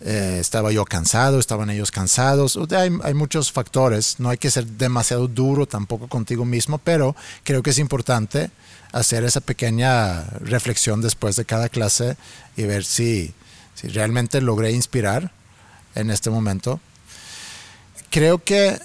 [0.00, 1.38] Eh, ¿Estaba yo cansado?
[1.38, 2.58] ¿Estaban ellos cansados?
[2.72, 4.16] Hay, hay, muchos factores.
[4.18, 8.50] No hay que ser demasiado duro tampoco contigo mismo, pero creo que es importante
[8.92, 12.16] hacer esa pequeña reflexión después de cada clase
[12.56, 13.32] y ver si,
[13.74, 15.30] si realmente logré inspirar
[15.96, 16.80] en este momento.
[18.10, 18.78] Creo que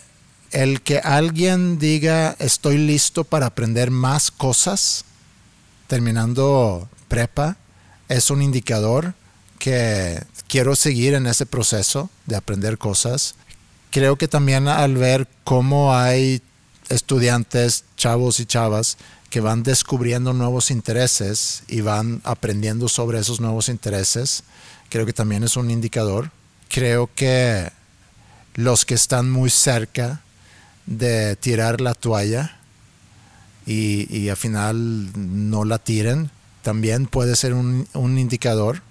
[0.51, 5.05] el que alguien diga estoy listo para aprender más cosas
[5.87, 7.57] terminando prepa
[8.09, 9.13] es un indicador
[9.59, 13.35] que quiero seguir en ese proceso de aprender cosas.
[13.89, 16.41] Creo que también al ver cómo hay
[16.89, 18.97] estudiantes, chavos y chavas,
[19.29, 24.43] que van descubriendo nuevos intereses y van aprendiendo sobre esos nuevos intereses,
[24.89, 26.31] creo que también es un indicador
[26.71, 27.69] creo que
[28.55, 30.21] los que están muy cerca
[30.85, 32.57] de tirar la toalla
[33.65, 36.31] y, al final no la tiren,
[36.63, 38.81] también puede ser un, un indicador.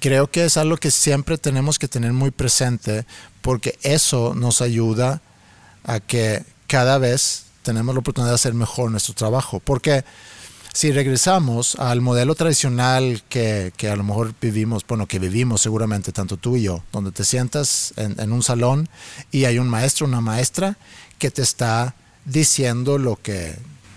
[0.00, 3.06] Creo que es algo que siempre tenemos que tener muy presente
[3.40, 5.22] porque eso nos ayuda
[5.84, 9.60] a que cada vez tenemos la oportunidad de hacer mejor nuestro trabajo.
[9.60, 10.04] Porque
[10.72, 16.36] si regresamos al modelo tradicional que, a lo mejor vivimos, bueno, que vivimos seguramente tanto
[16.36, 18.88] tú y yo, donde te sientas en, un salón
[19.30, 20.76] y hay un maestro, una maestra
[21.18, 23.56] que te está diciendo lo que...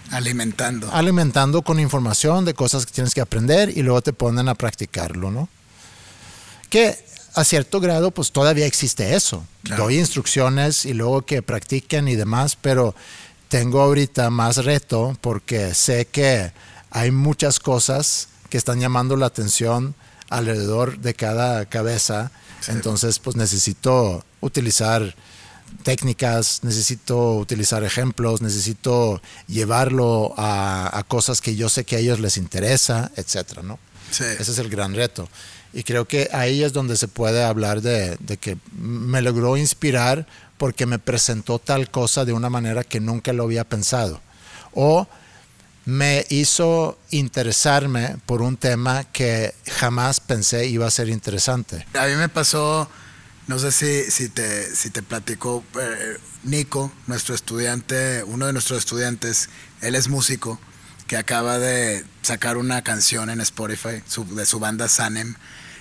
[0.10, 0.91] Alimentando.
[0.91, 5.31] Alimentando con información de cosas que tienes que aprender y luego te ponen a practicarlo,
[5.31, 5.47] ¿no?
[6.69, 6.97] Que
[7.34, 9.45] a cierto grado, pues todavía existe eso.
[9.77, 12.93] Doy instrucciones y luego que practiquen y demás, pero
[13.52, 16.54] tengo ahorita más reto porque sé que
[16.90, 19.94] hay muchas cosas que están llamando la atención
[20.30, 22.32] alrededor de cada cabeza.
[22.70, 25.16] Entonces, pues necesito utilizar
[25.84, 32.38] técnicas, necesito utilizar ejemplos, necesito llevarlo a, cosas que yo sé que a ellos les
[32.38, 33.80] interesa, etcétera, ¿no?
[34.12, 35.28] Ese es el gran reto.
[35.74, 40.26] Y creo que ahí es donde se puede hablar de, de que me logró inspirar
[40.62, 44.21] porque me presentó tal cosa de una manera que nunca lo había pensado.
[44.76, 45.08] O
[45.86, 51.84] me hizo interesarme por un tema que jamás pensé iba a ser interesante.
[51.95, 52.88] A mí me pasó,
[53.47, 58.78] no sé si, si, te, si te platicó eh, Nico, nuestro estudiante, uno de nuestros
[58.78, 59.50] estudiantes,
[59.82, 60.60] él es músico,
[61.08, 64.04] que acaba de sacar una canción en Spotify
[64.36, 65.34] de su banda Sanem,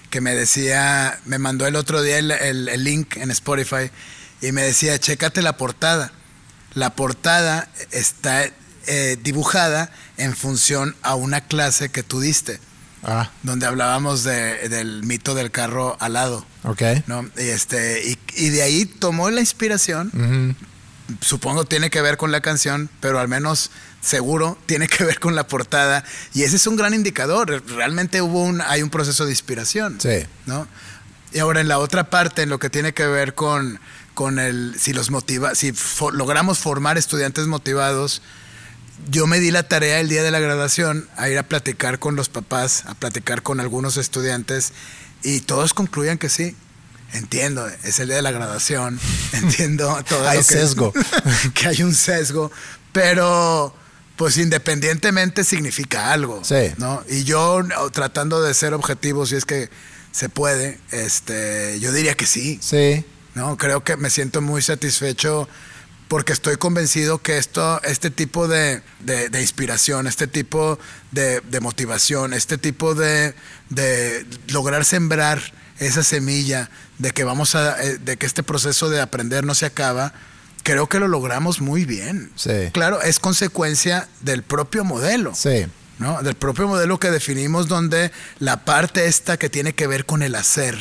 [0.09, 3.91] que me decía, me mandó el otro día el, el link en Spotify
[4.41, 6.13] y me decía, chécate la portada.
[6.75, 8.45] La portada está
[8.87, 12.61] eh, dibujada en función a una clase que tú diste.
[13.03, 13.31] Ah.
[13.43, 16.45] Donde hablábamos del mito del carro alado.
[16.65, 16.83] Ok.
[17.07, 17.29] ¿no?
[17.37, 20.57] Y, este, y, de ahí tomó la inspiración.
[21.21, 25.35] Supongo tiene que ver con la canción, pero al menos seguro tiene que ver con
[25.35, 26.05] la portada.
[26.35, 27.63] Y ese es un gran indicador.
[27.69, 29.99] Realmente hubo un, hay un proceso de inspiración.
[30.01, 30.27] Sí.
[30.47, 30.69] ¿no?
[31.33, 33.81] Y ahora en la otra parte, en lo que tiene que ver con,
[34.21, 35.73] con el, si los motiva, si
[36.13, 38.21] logramos formar estudiantes motivados,
[39.09, 42.17] yo me di la tarea el día de la graduación a ir a platicar con
[42.17, 44.75] los papás, a platicar con algunos estudiantes
[45.23, 46.55] y todos concluían que sí.
[47.15, 49.01] Entiendo, es el día de la graduación,
[49.33, 50.29] entiendo todo.
[50.29, 50.93] hay sesgo.
[51.55, 52.53] que hay un sesgo,
[52.93, 53.75] pero
[54.17, 56.45] pues independientemente significa algo.
[56.45, 56.75] Sí.
[56.77, 57.03] ¿no?
[57.09, 59.71] Y yo tratando de ser objetivo, si es que
[60.13, 62.59] se puede, este, yo diría que sí.
[62.61, 63.03] Sí.
[63.35, 65.49] No, creo que me siento muy satisfecho
[66.11, 68.83] porque estoy convencido que esto, este tipo de,
[69.41, 70.77] inspiración, este tipo
[71.13, 73.35] de, motivación, este tipo de,
[74.49, 75.41] lograr sembrar
[75.79, 79.67] esa semilla de que vamos a, eh, de que este proceso de aprender no se
[79.67, 80.13] acaba,
[80.65, 82.33] creo que lo logramos muy bien.
[82.35, 82.71] Sí.
[82.73, 85.33] Claro, es consecuencia del propio modelo.
[85.37, 85.67] Sí.
[86.01, 86.23] ¿no?
[86.23, 90.35] Del propio modelo que definimos donde la parte esta que tiene que ver con el
[90.35, 90.77] hacer,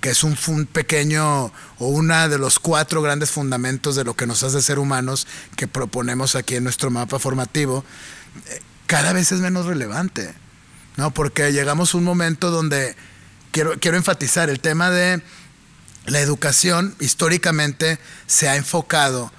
[0.00, 1.46] que es un, pequeño
[1.78, 5.68] o una de los cuatro grandes fundamentos de lo que nos hace ser humanos que
[5.68, 7.84] proponemos aquí en nuestro mapa formativo,
[8.48, 10.34] eh, cada vez es menos relevante,
[10.96, 11.12] ¿no?
[11.12, 12.96] Porque llegamos a un momento donde
[13.52, 15.22] quiero, quiero enfatizar el tema de
[16.06, 19.32] la educación históricamente se ha enfocado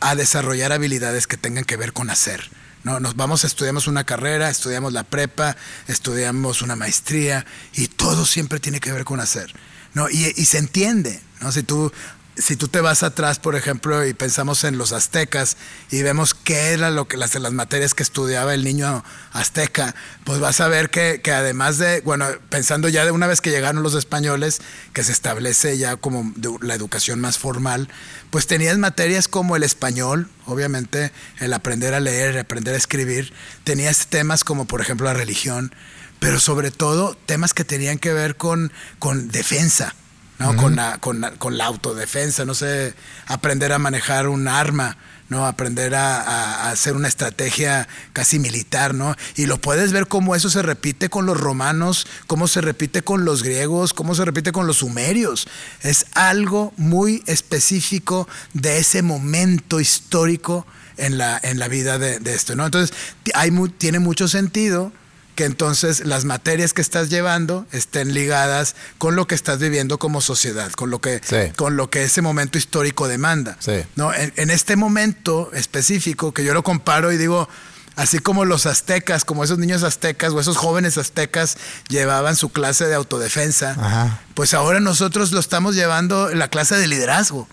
[0.00, 2.50] a desarrollar habilidades que tengan que ver con hacer.
[2.84, 3.00] ¿no?
[3.00, 8.80] Nos vamos, estudiamos una carrera, estudiamos la prepa, estudiamos una maestría y todo siempre tiene
[8.80, 9.52] que ver con hacer.
[9.98, 10.08] ¿No?
[10.08, 11.50] Y, se entiende, ¿no?
[11.50, 11.92] Si tú,
[12.38, 15.56] si tú te vas atrás, por ejemplo, y pensamos en los aztecas
[15.90, 20.38] y vemos qué era lo que las, las materias que estudiaba el niño azteca, pues
[20.38, 23.94] vas a ver que, además de, bueno, pensando ya de una vez que llegaron los
[23.94, 24.60] españoles,
[24.92, 27.88] que se establece ya como la educación más formal,
[28.30, 33.32] pues tenías materias como el español, obviamente, el aprender a leer, aprender a escribir,
[33.64, 35.74] tenías temas como, por ejemplo, la religión,
[36.20, 39.94] pero sobre todo temas que tenían que ver con, con defensa,
[40.38, 40.56] ¿no?
[40.56, 42.94] con, la, con, con, la autodefensa, no sé,
[43.26, 44.96] aprender a manejar un arma,
[45.28, 45.46] ¿no?
[45.46, 49.14] Aprender a, hacer una estrategia casi militar, ¿no?
[49.36, 53.24] Y lo puedes ver cómo eso se repite con los romanos, cómo se repite con
[53.24, 55.48] los griegos, cómo se repite con los sumerios.
[55.82, 62.56] Es algo muy específico de ese momento histórico en la, en la vida de, esto,
[62.56, 62.64] ¿no?
[62.64, 62.96] Entonces,
[63.34, 64.92] hay tiene mucho sentido
[65.38, 70.20] que entonces las materias que estás llevando estén ligadas con lo que estás viviendo como
[70.20, 71.20] sociedad, con lo que,
[71.54, 73.56] con lo que ese momento histórico demanda.
[73.94, 74.10] ¿no?
[74.12, 77.48] En, este momento específico, que yo lo comparo y digo,
[77.94, 81.56] así como los aztecas, como esos niños aztecas o esos jóvenes aztecas
[81.88, 86.88] llevaban su clase de autodefensa, pues ahora nosotros lo estamos llevando en la clase de
[86.88, 87.46] liderazgo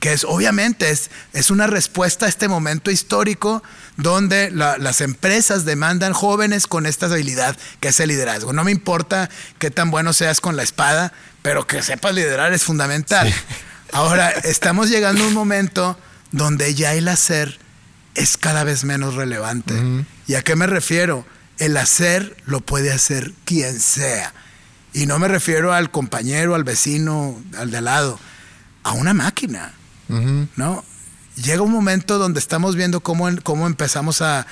[0.00, 3.62] que es obviamente es, es una respuesta a este momento histórico
[3.96, 8.52] donde las empresas demandan jóvenes con esta habilidad que es el liderazgo.
[8.52, 12.64] No me importa qué tan bueno seas con la espada, pero que sepas liderar es
[12.64, 13.32] fundamental.
[13.92, 15.98] Ahora, estamos llegando a un momento
[16.32, 17.58] donde ya el hacer
[18.14, 19.74] es cada vez menos relevante.
[20.26, 21.24] ¿Y a qué me refiero?
[21.58, 24.34] El hacer lo puede hacer quien sea.
[24.92, 28.18] Y no me refiero al compañero, al vecino, al de al lado,
[28.82, 29.72] a una máquina.
[30.08, 30.84] ¿No?
[31.36, 34.46] Llega un momento donde estamos viendo cómo, cómo empezamos a,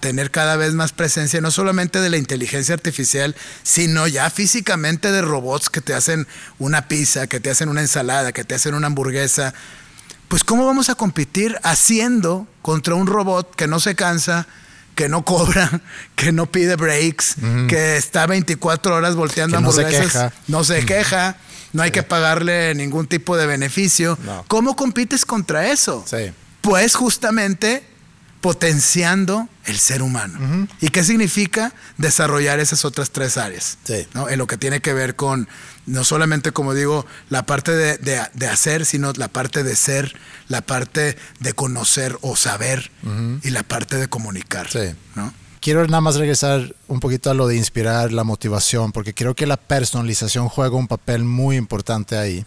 [0.00, 5.22] tener cada vez más presencia, no solamente de la inteligencia artificial, sino ya físicamente de
[5.22, 6.26] robots que te hacen
[6.58, 9.54] una pizza, que te hacen una ensalada, que te hacen una hamburguesa.
[10.28, 14.46] Pues ¿cómo vamos a competir haciendo contra un robot que no se cansa,
[14.94, 15.80] que no cobra,
[16.16, 17.36] que no pide breaks,
[17.68, 21.38] que está 24 horas volteando hamburguesas, no se queja
[21.72, 24.18] no hay que pagarle ningún tipo de beneficio.
[24.48, 26.04] ¿Cómo compites contra eso?
[26.06, 26.32] Sí.
[26.60, 27.84] Pues justamente
[28.40, 30.66] potenciando el ser humano.
[30.80, 33.78] ¿Y qué significa desarrollar esas otras tres áreas?
[33.84, 34.06] Sí.
[34.14, 34.28] ¿no?
[34.28, 35.48] En lo que tiene que ver con,
[35.86, 40.14] no solamente, como digo, la parte de, de- de hacer, sino la parte de ser,
[40.48, 42.90] la parte de conocer o saber
[43.42, 44.68] y la parte de comunicar.
[44.68, 44.92] Sí.
[45.14, 45.32] ¿no?
[45.62, 49.46] Quiero nada más regresar un poquito a lo de inspirar, la motivación, porque creo que
[49.46, 52.44] la personalización juega un papel muy importante ahí.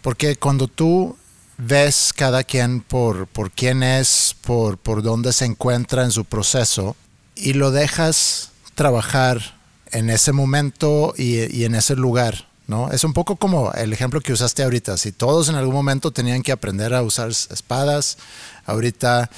[0.00, 1.14] Porque cuando tú
[1.58, 6.96] ves cada quien por, por quién es, por, por dónde se encuentra en su proceso,
[7.36, 9.58] y lo dejas trabajar
[9.90, 12.90] en ese momento y, y en ese lugar, ¿no?
[12.92, 14.96] Es un poco como el ejemplo que usaste ahorita.
[14.96, 18.16] Si todos en algún momento tenían que aprender a usar espadas,
[18.64, 19.30] ahorita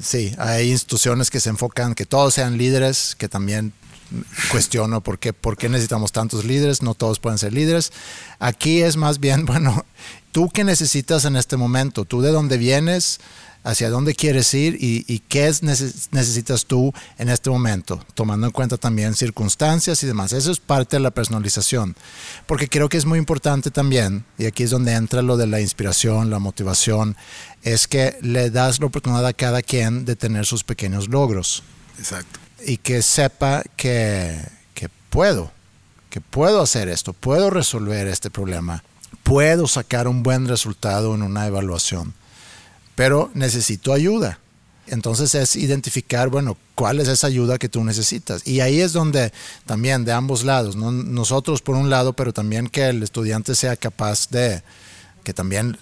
[0.00, 3.72] sí, hay instituciones que se enfocan que todos sean líderes, que también
[4.50, 7.92] cuestiono por qué, por qué necesitamos tantos líderes, no todos pueden ser líderes.
[8.38, 9.84] Aquí es más bien, bueno,
[10.32, 13.20] tú qué necesitas en este momento, tú de dónde vienes,
[13.68, 18.46] hacia dónde quieres ir y, y qué es neces- necesitas tú en este momento, tomando
[18.46, 20.32] en cuenta también circunstancias y demás.
[20.32, 21.94] Eso es parte de la personalización,
[22.46, 25.60] porque creo que es muy importante también, y aquí es donde entra lo de la
[25.60, 27.14] inspiración, la motivación,
[27.62, 31.62] es que le das la oportunidad a cada quien de tener sus pequeños logros
[31.98, 32.40] Exacto.
[32.64, 34.40] y que sepa que,
[34.72, 35.52] que puedo,
[36.08, 38.82] que puedo hacer esto, puedo resolver este problema,
[39.24, 42.14] puedo sacar un buen resultado en una evaluación,
[42.98, 44.40] pero necesito ayuda.
[44.88, 48.44] Entonces es identificar, bueno, cuál es esa ayuda que tú necesitas.
[48.44, 49.32] Y ahí es donde
[49.66, 50.90] también de ambos lados, ¿no?
[50.90, 54.62] nosotros por un lado, pero también que el estudiante sea capaz de,
[55.22, 55.78] que también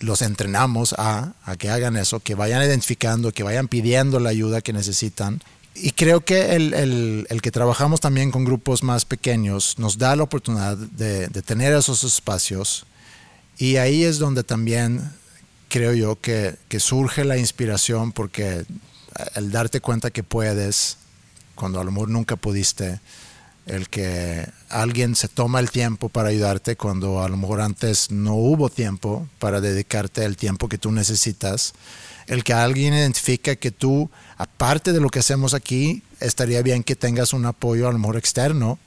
[0.00, 4.60] los entrenamos a, a que hagan eso, que vayan identificando, que vayan pidiendo la ayuda
[4.60, 5.42] que necesitan.
[5.74, 10.14] Y creo que el, el- el que trabajamos también con grupos más pequeños nos da
[10.14, 12.86] la oportunidad de, de tener esos espacios
[13.58, 15.10] y ahí es donde también
[15.68, 18.64] creo yo que, surge la inspiración porque
[19.34, 20.98] el darte cuenta que puedes
[21.54, 23.00] cuando a lo mejor nunca pudiste,
[23.64, 28.34] el que alguien se toma el tiempo para ayudarte cuando a lo mejor antes no
[28.34, 31.72] hubo tiempo para dedicarte el tiempo que tú necesitas,
[32.26, 36.94] el que alguien identifica que tú, aparte de lo que hacemos aquí, estaría bien que
[36.94, 38.78] tengas un apoyo a lo mejor externo,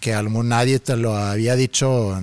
[0.00, 2.20] que a lo mejor nadie te lo había dicho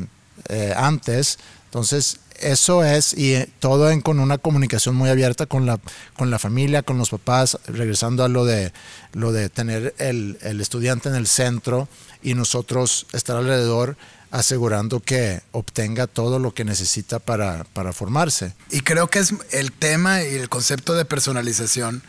[0.49, 1.39] eh, antes.
[1.65, 5.79] Entonces, eso es, y eh, todo en, con una comunicación muy abierta con la,
[6.17, 8.71] con la familia, con los papás, regresando a lo de,
[9.13, 11.87] lo de tener el, el estudiante en el centro
[12.21, 13.97] y nosotros estar alrededor
[14.31, 18.53] asegurando que obtenga todo lo que necesita para, para formarse.
[18.69, 22.03] Y creo que es el tema y el concepto de personalización,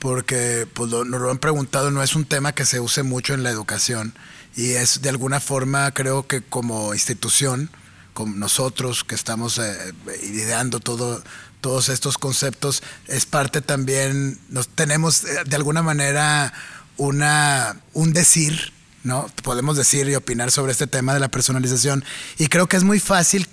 [0.00, 3.44] porque pues, nos lo han preguntado, no es un tema que se use mucho en
[3.44, 4.12] la educación
[4.56, 7.70] y es de alguna forma, creo que como institución,
[8.14, 11.22] como nosotros que estamos eh, ideando todo,
[11.60, 16.52] todos estos conceptos, es parte también, nos tenemos eh, de alguna manera
[16.96, 18.72] una, un decir,
[19.04, 19.26] ¿no?
[19.42, 22.04] Podemos decir y opinar sobre este tema de la personalización
[22.38, 23.48] y creo que es muy fácil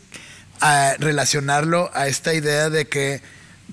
[0.62, 3.22] a relacionarlo a esta idea de que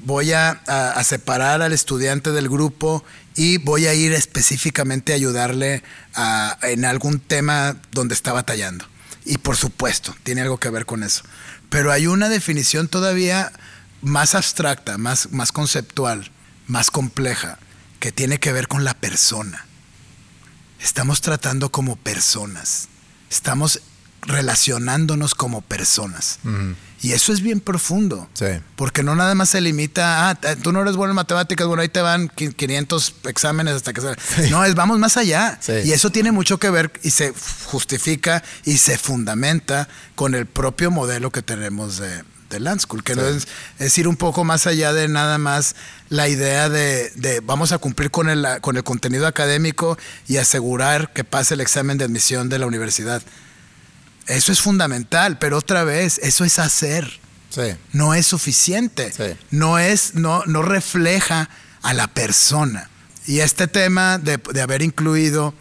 [0.05, 3.03] voy a, a- separar al estudiante del grupo
[3.35, 5.83] y voy a ir específicamente a ayudarle
[6.15, 8.87] a- en algún tema donde está batallando.
[9.27, 11.23] Y por supuesto, tiene algo que ver con eso.
[11.69, 13.53] Pero hay una definición todavía
[14.01, 16.31] más abstracta, más, más conceptual,
[16.69, 17.59] más compleja,
[17.99, 19.67] que tiene que ver con la persona.
[20.81, 22.89] Estamos tratando como personas.
[23.29, 23.81] Estamos
[24.23, 26.39] relacionándonos como personas.
[27.07, 28.29] Y eso es bien profundo.
[28.35, 28.47] Sí.
[28.77, 31.83] Porque no nada más se limita a, "Ah, tú no eres bueno en matemáticas, bueno,
[31.83, 34.51] ahí te van qui- 500 exámenes hasta que se...
[34.51, 35.59] No, es vamos más allá.
[35.61, 35.73] Sí.
[35.85, 37.33] Y eso tiene mucho que ver y se
[37.67, 43.15] justifica y se fundamenta con el propio modelo que tenemos de, de Land School, que
[43.17, 43.47] no es,
[43.79, 45.75] es ir un poco más allá de nada más
[46.09, 49.99] la idea de, de vamos a cumplir con el, con el contenido académico
[50.29, 53.23] y asegurar que pase el examen de admisión de la universidad.
[54.27, 57.75] Eso es fundamental, pero otra vez, eso es hacer Sí.
[57.93, 59.13] no es suficiente.
[59.13, 59.39] Sí.
[59.51, 61.49] No es, no, no refleja
[61.83, 62.91] a la persona.
[63.27, 65.55] Y este tema de, de haber incluido,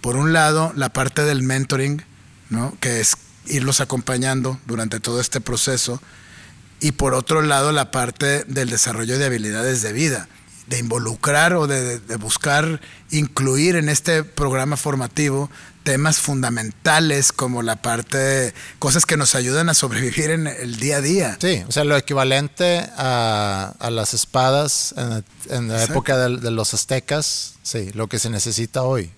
[0.00, 2.04] por un lado, la parte del mentoring,
[2.50, 2.76] ¿no?
[2.80, 6.00] que es irlos acompañando durante todo este proceso,
[6.80, 10.28] y por otro lado, la parte del desarrollo de habilidades de vida,
[10.66, 15.50] de involucrar o de, de buscar incluir en este programa formativo
[15.82, 20.98] temas fundamentales como la parte de cosas que nos ayudan a sobrevivir en el día
[20.98, 21.38] a día.
[21.40, 25.92] Sí, o sea, lo equivalente a, a las espadas en, en la Exacto.
[25.92, 29.10] época de, de los aztecas, sí, lo que se necesita hoy.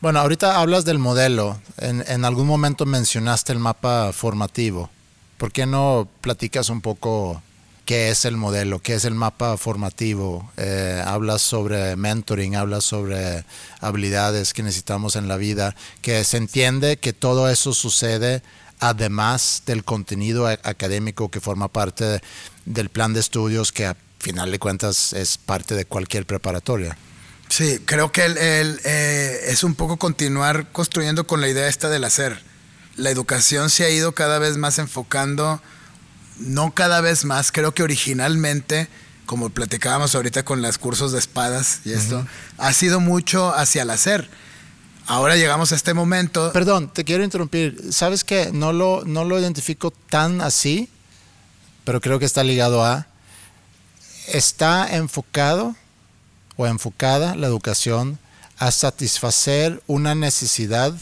[0.00, 1.58] Bueno, ahorita hablas del modelo.
[1.78, 4.90] En, en algún momento mencionaste el mapa formativo.
[5.36, 7.42] ¿Por qué no platicas un poco
[7.84, 13.44] qué es el modelo, qué es el mapa formativo, eh, habla sobre mentoring, habla sobre
[13.80, 18.42] habilidades que necesitamos en la vida, que se entiende que todo eso sucede
[18.80, 22.20] además del contenido académico que forma parte
[22.64, 26.96] del plan de estudios que a final de cuentas es parte de cualquier preparatoria.
[27.48, 32.42] Sí, creo que eh, es un poco continuar construyendo con la idea esta del hacer.
[32.96, 35.60] La educación se ha ido cada vez más enfocando
[36.38, 38.88] no cada vez más, creo que originalmente,
[39.26, 42.26] como platicábamos ahorita con los cursos de espadas y esto,
[42.58, 44.28] ha sido mucho hacia el hacer.
[45.06, 46.50] Ahora llegamos a este momento.
[46.52, 47.92] Perdón, te quiero interrumpir.
[47.92, 50.88] ¿Sabes que no lo, no lo identifico tan así,
[51.84, 53.06] pero creo que está ligado a...
[54.26, 55.76] Está enfocado
[56.56, 58.18] o enfocada la educación
[58.58, 60.94] a satisfacer una necesidad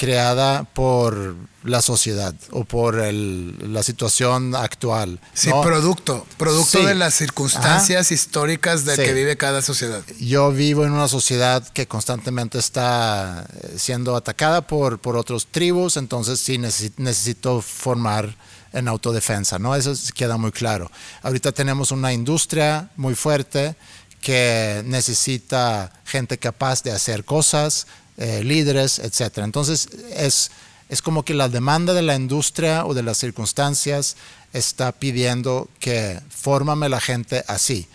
[0.00, 5.20] creada por la sociedad o por la situación actual.
[5.34, 10.02] Sí, producto, producto de las circunstancias históricas de que vive cada sociedad.
[10.18, 15.98] Yo vivo en una sociedad que constantemente está eh, siendo atacada por, por otros tribus,
[15.98, 18.34] entonces sí necesito formar
[18.72, 19.74] en autodefensa, ¿no?
[19.74, 20.90] Eso queda muy claro.
[21.20, 23.76] Ahorita tenemos una industria muy fuerte
[24.20, 27.86] que necesita gente capaz de hacer cosas,
[28.16, 29.38] eh, líderes, etc.
[29.38, 30.50] Entonces es,
[30.88, 34.16] es como que la demanda de la industria o de las circunstancias
[34.52, 37.86] está pidiendo que fórmame la gente así.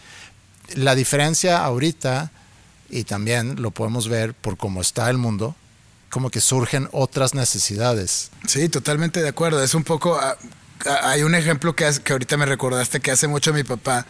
[0.74, 2.32] La diferencia ahorita,
[2.90, 5.56] y también lo podemos ver por cómo está el mundo,
[6.10, 8.32] como que surgen otras necesidades.
[8.48, 9.62] Sí, totalmente de acuerdo.
[9.62, 10.38] Es un poco, ah,
[11.04, 14.06] hay un ejemplo que, que ahorita me recordaste que hace mucho mi papá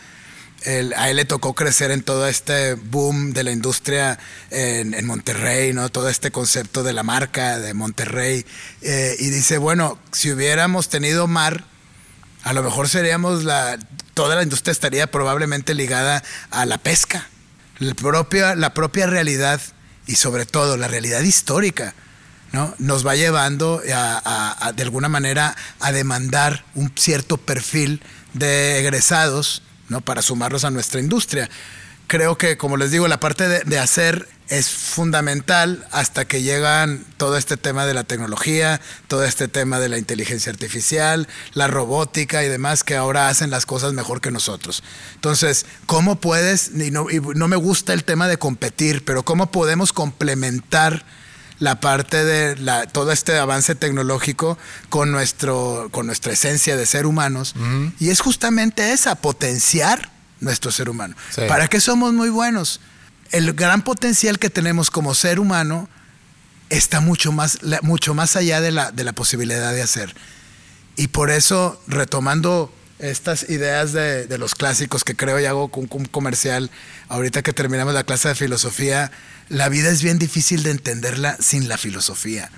[0.66, 4.18] a él le tocó crecer en todo este boom de la industria
[4.50, 5.90] en, Monterrey, ¿no?
[5.90, 8.46] Todo este concepto de la marca de Monterrey.
[8.82, 11.66] Eh, y dice, bueno, si hubiéramos tenido mar,
[12.44, 13.78] a lo mejor seríamos la,
[14.14, 17.28] toda la industria estaría probablemente ligada a la pesca.
[17.80, 19.62] La propia, la propia realidad
[20.08, 21.94] y sobre todo la realidad histórica,
[22.54, 22.74] ¿no?
[22.80, 28.02] Nos va llevando a, de alguna manera a demandar un cierto perfil
[28.34, 30.02] de egresados ¿no?
[30.02, 31.50] para sumarlos a nuestra industria.
[32.08, 37.36] Creo que, como les digo, la parte de, hacer es fundamental hasta que llegan todo
[37.36, 42.48] este tema de la tecnología, todo este tema de la inteligencia artificial, la robótica y
[42.48, 44.84] demás que ahora hacen las cosas mejor que nosotros.
[45.16, 49.52] Entonces, ¿cómo puedes, y no, y no me gusta el tema de competir, pero cómo
[49.52, 51.06] podemos complementar
[51.60, 54.58] la parte de la, todo este avance tecnológico
[54.90, 57.56] con, nuestro, con nuestra esencia de ser humanos.
[58.00, 61.16] Y es justamente esa, potenciar nuestro ser humano.
[61.48, 62.82] ¿Para qué somos muy buenos?
[63.32, 65.90] El gran potencial que tenemos como ser humano
[66.70, 70.16] está mucho más, mucho más allá de la, de la posibilidad de hacer.
[70.98, 75.88] Y por eso, retomando estas ideas de, de, los clásicos que creo y hago un,
[75.90, 76.72] un comercial,
[77.10, 79.12] ahorita que terminamos la clase de filosofía,
[79.50, 82.50] la vida es bien difícil de entenderla sin la filosofía.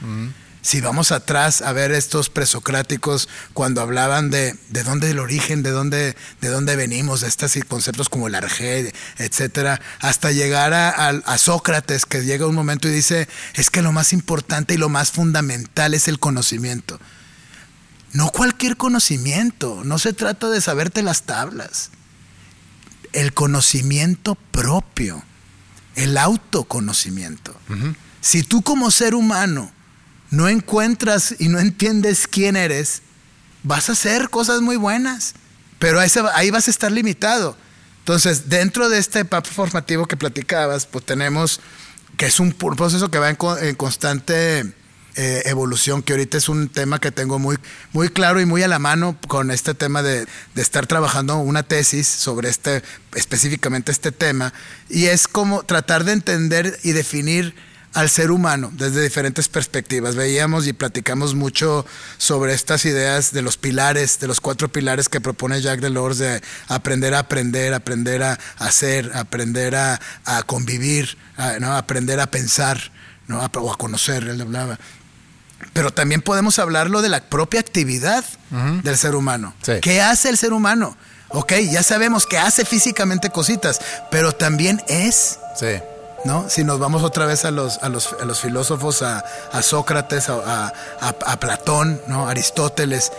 [0.62, 5.72] Si vamos atrás a ver estos presocráticos cuando hablaban de, de dónde el origen, de
[5.72, 11.38] dónde, de dónde venimos, de estos conceptos como el arjé, etcétera, hasta llegar a, a
[11.38, 15.12] Sócrates, que llega un momento y dice, es que lo más importante y lo más
[15.12, 17.00] fundamental es el conocimiento.
[18.18, 21.91] No cualquier conocimiento, no se trata de saberte las tablas.
[23.13, 25.24] El conocimiento propio
[25.93, 27.55] el autoconocimiento.
[28.20, 29.72] Si tú como ser humano
[30.32, 33.03] no encuentras y no entiendes quién eres,
[33.61, 35.36] vas a hacer cosas muy buenas,
[35.78, 37.55] pero ahí, vas a estar limitado.
[37.99, 41.59] Entonces, dentro de este papo formativo que platicabas, pues tenemos
[42.18, 44.74] que es un proceso que va en constante
[45.18, 47.57] eh, evolución, que ahorita es un tema que tengo muy,
[47.91, 51.63] muy claro y muy a la mano con este tema de, de estar trabajando una
[51.63, 52.84] tesis sobre este,
[53.15, 54.53] específicamente este tema,
[54.89, 57.55] y es como tratar de entender y definir
[57.97, 60.15] al ser humano desde diferentes perspectivas.
[60.15, 61.84] Veíamos y platicamos mucho
[62.20, 66.41] sobre estas ideas de los pilares, de los cuatro pilares que propone Jacques Delors de
[66.68, 71.18] aprender a aprender, aprender a hacer, aprender a, a convivir,
[71.59, 71.76] ¿no?
[71.76, 72.91] aprender a pensar,
[73.26, 73.39] ¿no?
[73.39, 74.78] o a conocer, él hablaba
[75.74, 78.24] pero también podemos hablarlo de la propia actividad
[78.84, 79.53] del ser humano.
[79.82, 80.97] ¿Qué hace el ser humano?
[81.30, 85.39] Ok, ya sabemos que hace físicamente cositas, pero también es.
[85.60, 85.80] Sí.
[86.26, 86.49] ¿No?
[86.49, 90.30] Si nos vamos otra vez a los, a los, a los filósofos, a, a Sócrates,
[90.30, 92.28] a, a, Platón, ¿no?
[92.28, 93.12] Aristóteles,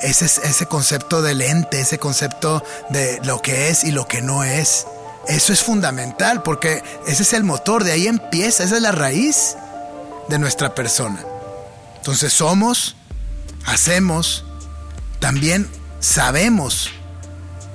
[0.00, 4.44] ese, ese concepto del ente, ese concepto de lo que es y lo que no
[4.44, 4.86] es,
[5.28, 9.56] eso es fundamental porque ese es el motor, de ahí empieza, esa es la raíz
[10.28, 11.22] de nuestra persona.
[11.98, 12.96] Entonces somos,
[13.66, 14.44] hacemos,
[15.20, 15.68] también
[16.00, 16.90] sabemos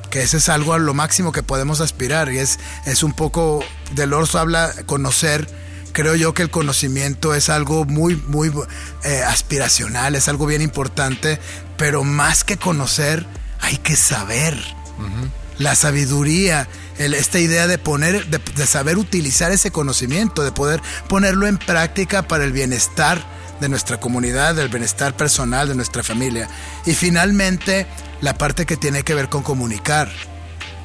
[0.10, 3.64] que ese es algo a lo máximo que podemos aspirar y es, es un poco,
[3.96, 5.48] Delors habla conocer,
[5.92, 8.52] creo yo que el conocimiento es algo muy, muy
[9.04, 11.40] eh, aspiracional, es algo bien importante,
[11.78, 13.26] pero más que conocer,
[13.62, 14.56] hay que saber.
[15.58, 16.68] La sabiduría,
[16.98, 22.44] esta idea de poner, de saber utilizar ese conocimiento, de poder ponerlo en práctica para
[22.44, 23.24] el bienestar
[23.64, 26.50] de nuestra comunidad, del bienestar personal de nuestra familia.
[26.86, 27.88] Y finalmente,
[28.20, 30.10] la parte que tiene que ver con comunicar.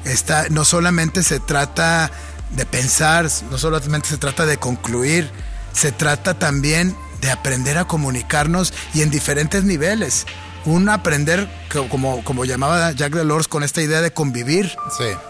[0.05, 2.09] Esta, no solamente se trata
[2.55, 5.29] de pensar, no solamente se trata de concluir,
[5.73, 10.25] se trata también de aprender a comunicarnos y en diferentes niveles.
[10.63, 11.49] Un aprender,
[11.89, 14.73] como, como llamaba Jack Delors, con esta idea de convivir,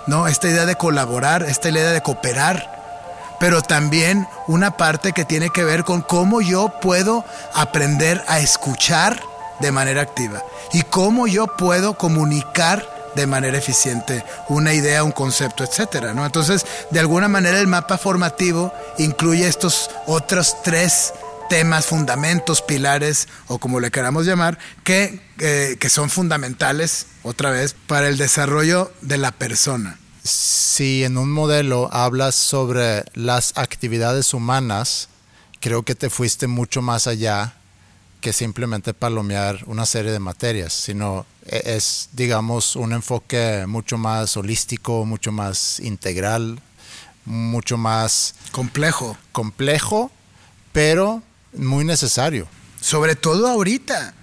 [0.06, 0.28] ¿no?
[0.28, 2.79] esta idea de colaborar, esta idea de cooperar
[3.40, 9.22] pero también una parte que tiene que ver con cómo yo puedo aprender a escuchar
[9.60, 15.64] de manera activa y cómo yo puedo comunicar de manera eficiente una idea, un concepto,
[15.64, 16.26] etcétera, ¿no?
[16.26, 21.14] Entonces, de alguna manera el mapa formativo incluye estos otros tres
[21.50, 27.76] temas, fundamentos, pilares o como le queramos llamar, que, eh, que son fundamentales, otra vez,
[27.88, 29.98] para el desarrollo de la persona
[30.32, 35.10] si en un modelo hablas sobre las actividades humanas,
[35.60, 37.54] creo que te fuiste mucho más allá
[38.22, 44.36] que simplemente palomear una serie de materias, sino e, es, digamos, un enfoque mucho más
[44.36, 46.62] holístico, mucho más integral,
[47.26, 49.18] mucho más complejo.
[49.32, 50.12] Complejo,
[50.74, 51.24] pero
[51.54, 52.48] muy necesario.
[52.82, 54.14] Sobre todo ahorita.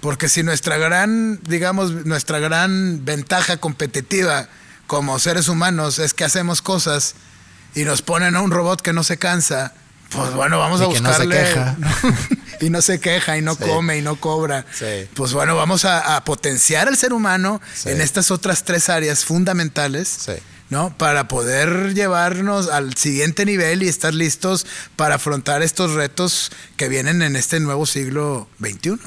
[0.00, 4.48] Porque si nuestra gran, digamos, nuestra gran ventaja competitiva
[4.86, 7.14] como seres humanos es que hacemos cosas
[7.74, 9.72] y nos ponen a un robot que no se cansa,
[10.14, 11.54] pues bueno, vamos a buscarle.
[12.60, 14.64] y no se queja y no come y no cobra.
[15.14, 20.28] Pues bueno, vamos a, potenciar al ser humano en estas otras tres áreas fundamentales.
[20.70, 20.96] ¿no?
[20.96, 24.66] Para poder llevarnos al siguiente nivel y estar listos
[24.96, 28.98] para afrontar estos retos que vienen en este nuevo siglo XXI.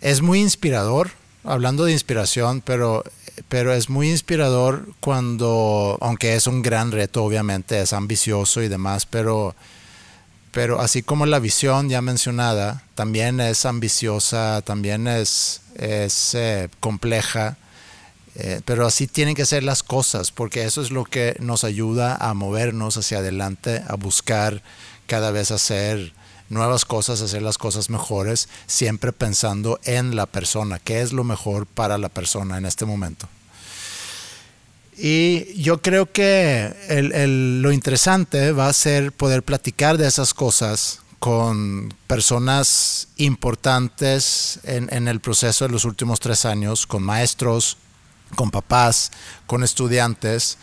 [0.00, 1.10] Es muy inspirador,
[1.44, 3.04] hablando de inspiración, pero
[3.48, 9.06] pero es muy inspirador cuando, aunque es un gran reto, obviamente, es ambicioso y demás,
[9.06, 9.54] pero,
[10.52, 17.56] pero así como la visión ya mencionada, también es ambiciosa, también es, es eh, compleja,
[18.36, 22.16] eh, pero así tienen que ser las cosas, porque eso es lo que nos ayuda
[22.16, 24.62] a movernos hacia adelante, a buscar
[25.06, 26.12] cada vez hacer
[26.48, 31.66] nuevas cosas, hacer las cosas mejores, siempre pensando en la persona, qué es lo mejor
[31.66, 33.28] para la persona en este momento.
[34.96, 36.72] Y yo creo que
[37.60, 45.08] lo interesante va a ser poder platicar de esas cosas con personas importantes en, en
[45.08, 47.76] el proceso de los últimos tres años, con maestros,
[48.36, 49.10] con papás,
[49.46, 50.58] con estudiantes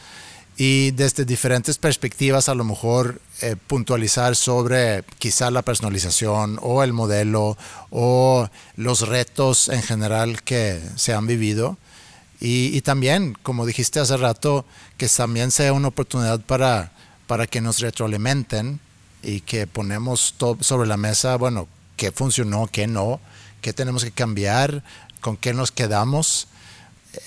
[0.63, 6.93] y desde diferentes perspectivas a lo mejor eh, puntualizar sobre quizá la personalización o el
[6.93, 7.57] modelo
[7.89, 11.79] o los retos en general que se han vivido.
[12.39, 14.63] Y, también, como dijiste hace rato,
[14.97, 16.91] que también sea una oportunidad para,
[17.25, 18.79] para que nos retroalimenten
[19.23, 23.19] y que ponemos sobre la mesa, bueno, qué funcionó, qué no,
[23.61, 24.83] qué tenemos que cambiar,
[25.21, 26.47] con qué nos quedamos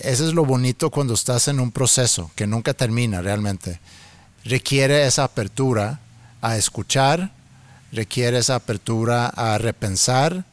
[0.00, 3.80] eso es lo bonito cuando estás en un proceso que nunca termina realmente.
[4.44, 6.00] Requiere esa apertura
[6.40, 7.32] a escuchar,
[7.92, 10.44] requiere esa apertura a repensar,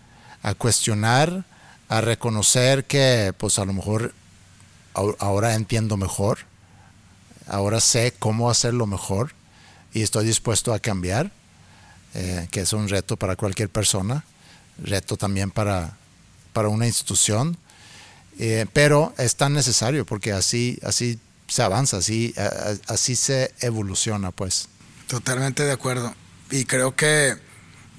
[0.43, 1.45] a cuestionar,
[1.87, 4.13] a reconocer que pues a lo mejor
[5.19, 6.39] ahora entiendo mejor,
[7.47, 9.33] ahora sé cómo hacerlo mejor
[9.93, 11.31] y estoy dispuesto a cambiar,
[12.13, 14.23] eh, que es un reto para cualquier persona,
[14.77, 15.97] reto también para,
[16.53, 17.57] para una institución
[18.39, 22.33] eh, pero es tan necesario porque así, así se avanza, así,
[22.87, 24.67] así se evoluciona, pues.
[25.07, 26.15] Totalmente de acuerdo.
[26.49, 27.35] Y creo que,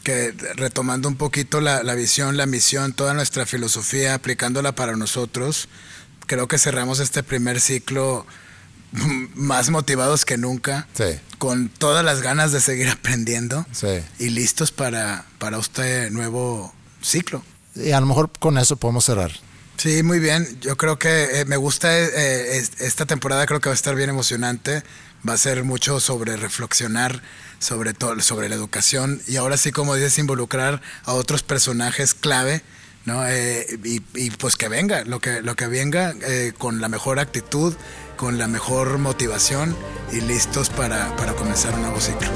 [0.05, 5.69] que retomando un poquito la, la, visión, la misión, toda nuestra filosofía, aplicándola para nosotros,
[6.27, 8.27] creo que cerramos este primer ciclo
[9.35, 10.87] más motivados que nunca,
[11.39, 13.67] con todas las ganas de seguir aprendiendo
[14.19, 17.43] y listos para, para este nuevo ciclo.
[17.75, 19.33] Y a lo mejor con eso podemos cerrar.
[19.77, 20.59] Sí, muy bien.
[20.61, 24.11] Yo creo que eh, me gusta eh, esta temporada, creo que va a estar bien
[24.11, 24.83] emocionante.
[25.29, 27.23] Va a ser mucho sobre reflexionar
[27.59, 32.61] sobre todo, sobre la educación y ahora sí, como dices, involucrar a otros personajes clave,
[33.05, 33.25] ¿no?
[33.29, 36.13] Eh, y, pues que venga, lo que, lo que venga
[36.59, 37.75] con la mejor actitud,
[38.17, 39.77] con la mejor motivación
[40.13, 42.29] y listos para, para comenzar un nuevo ciclo.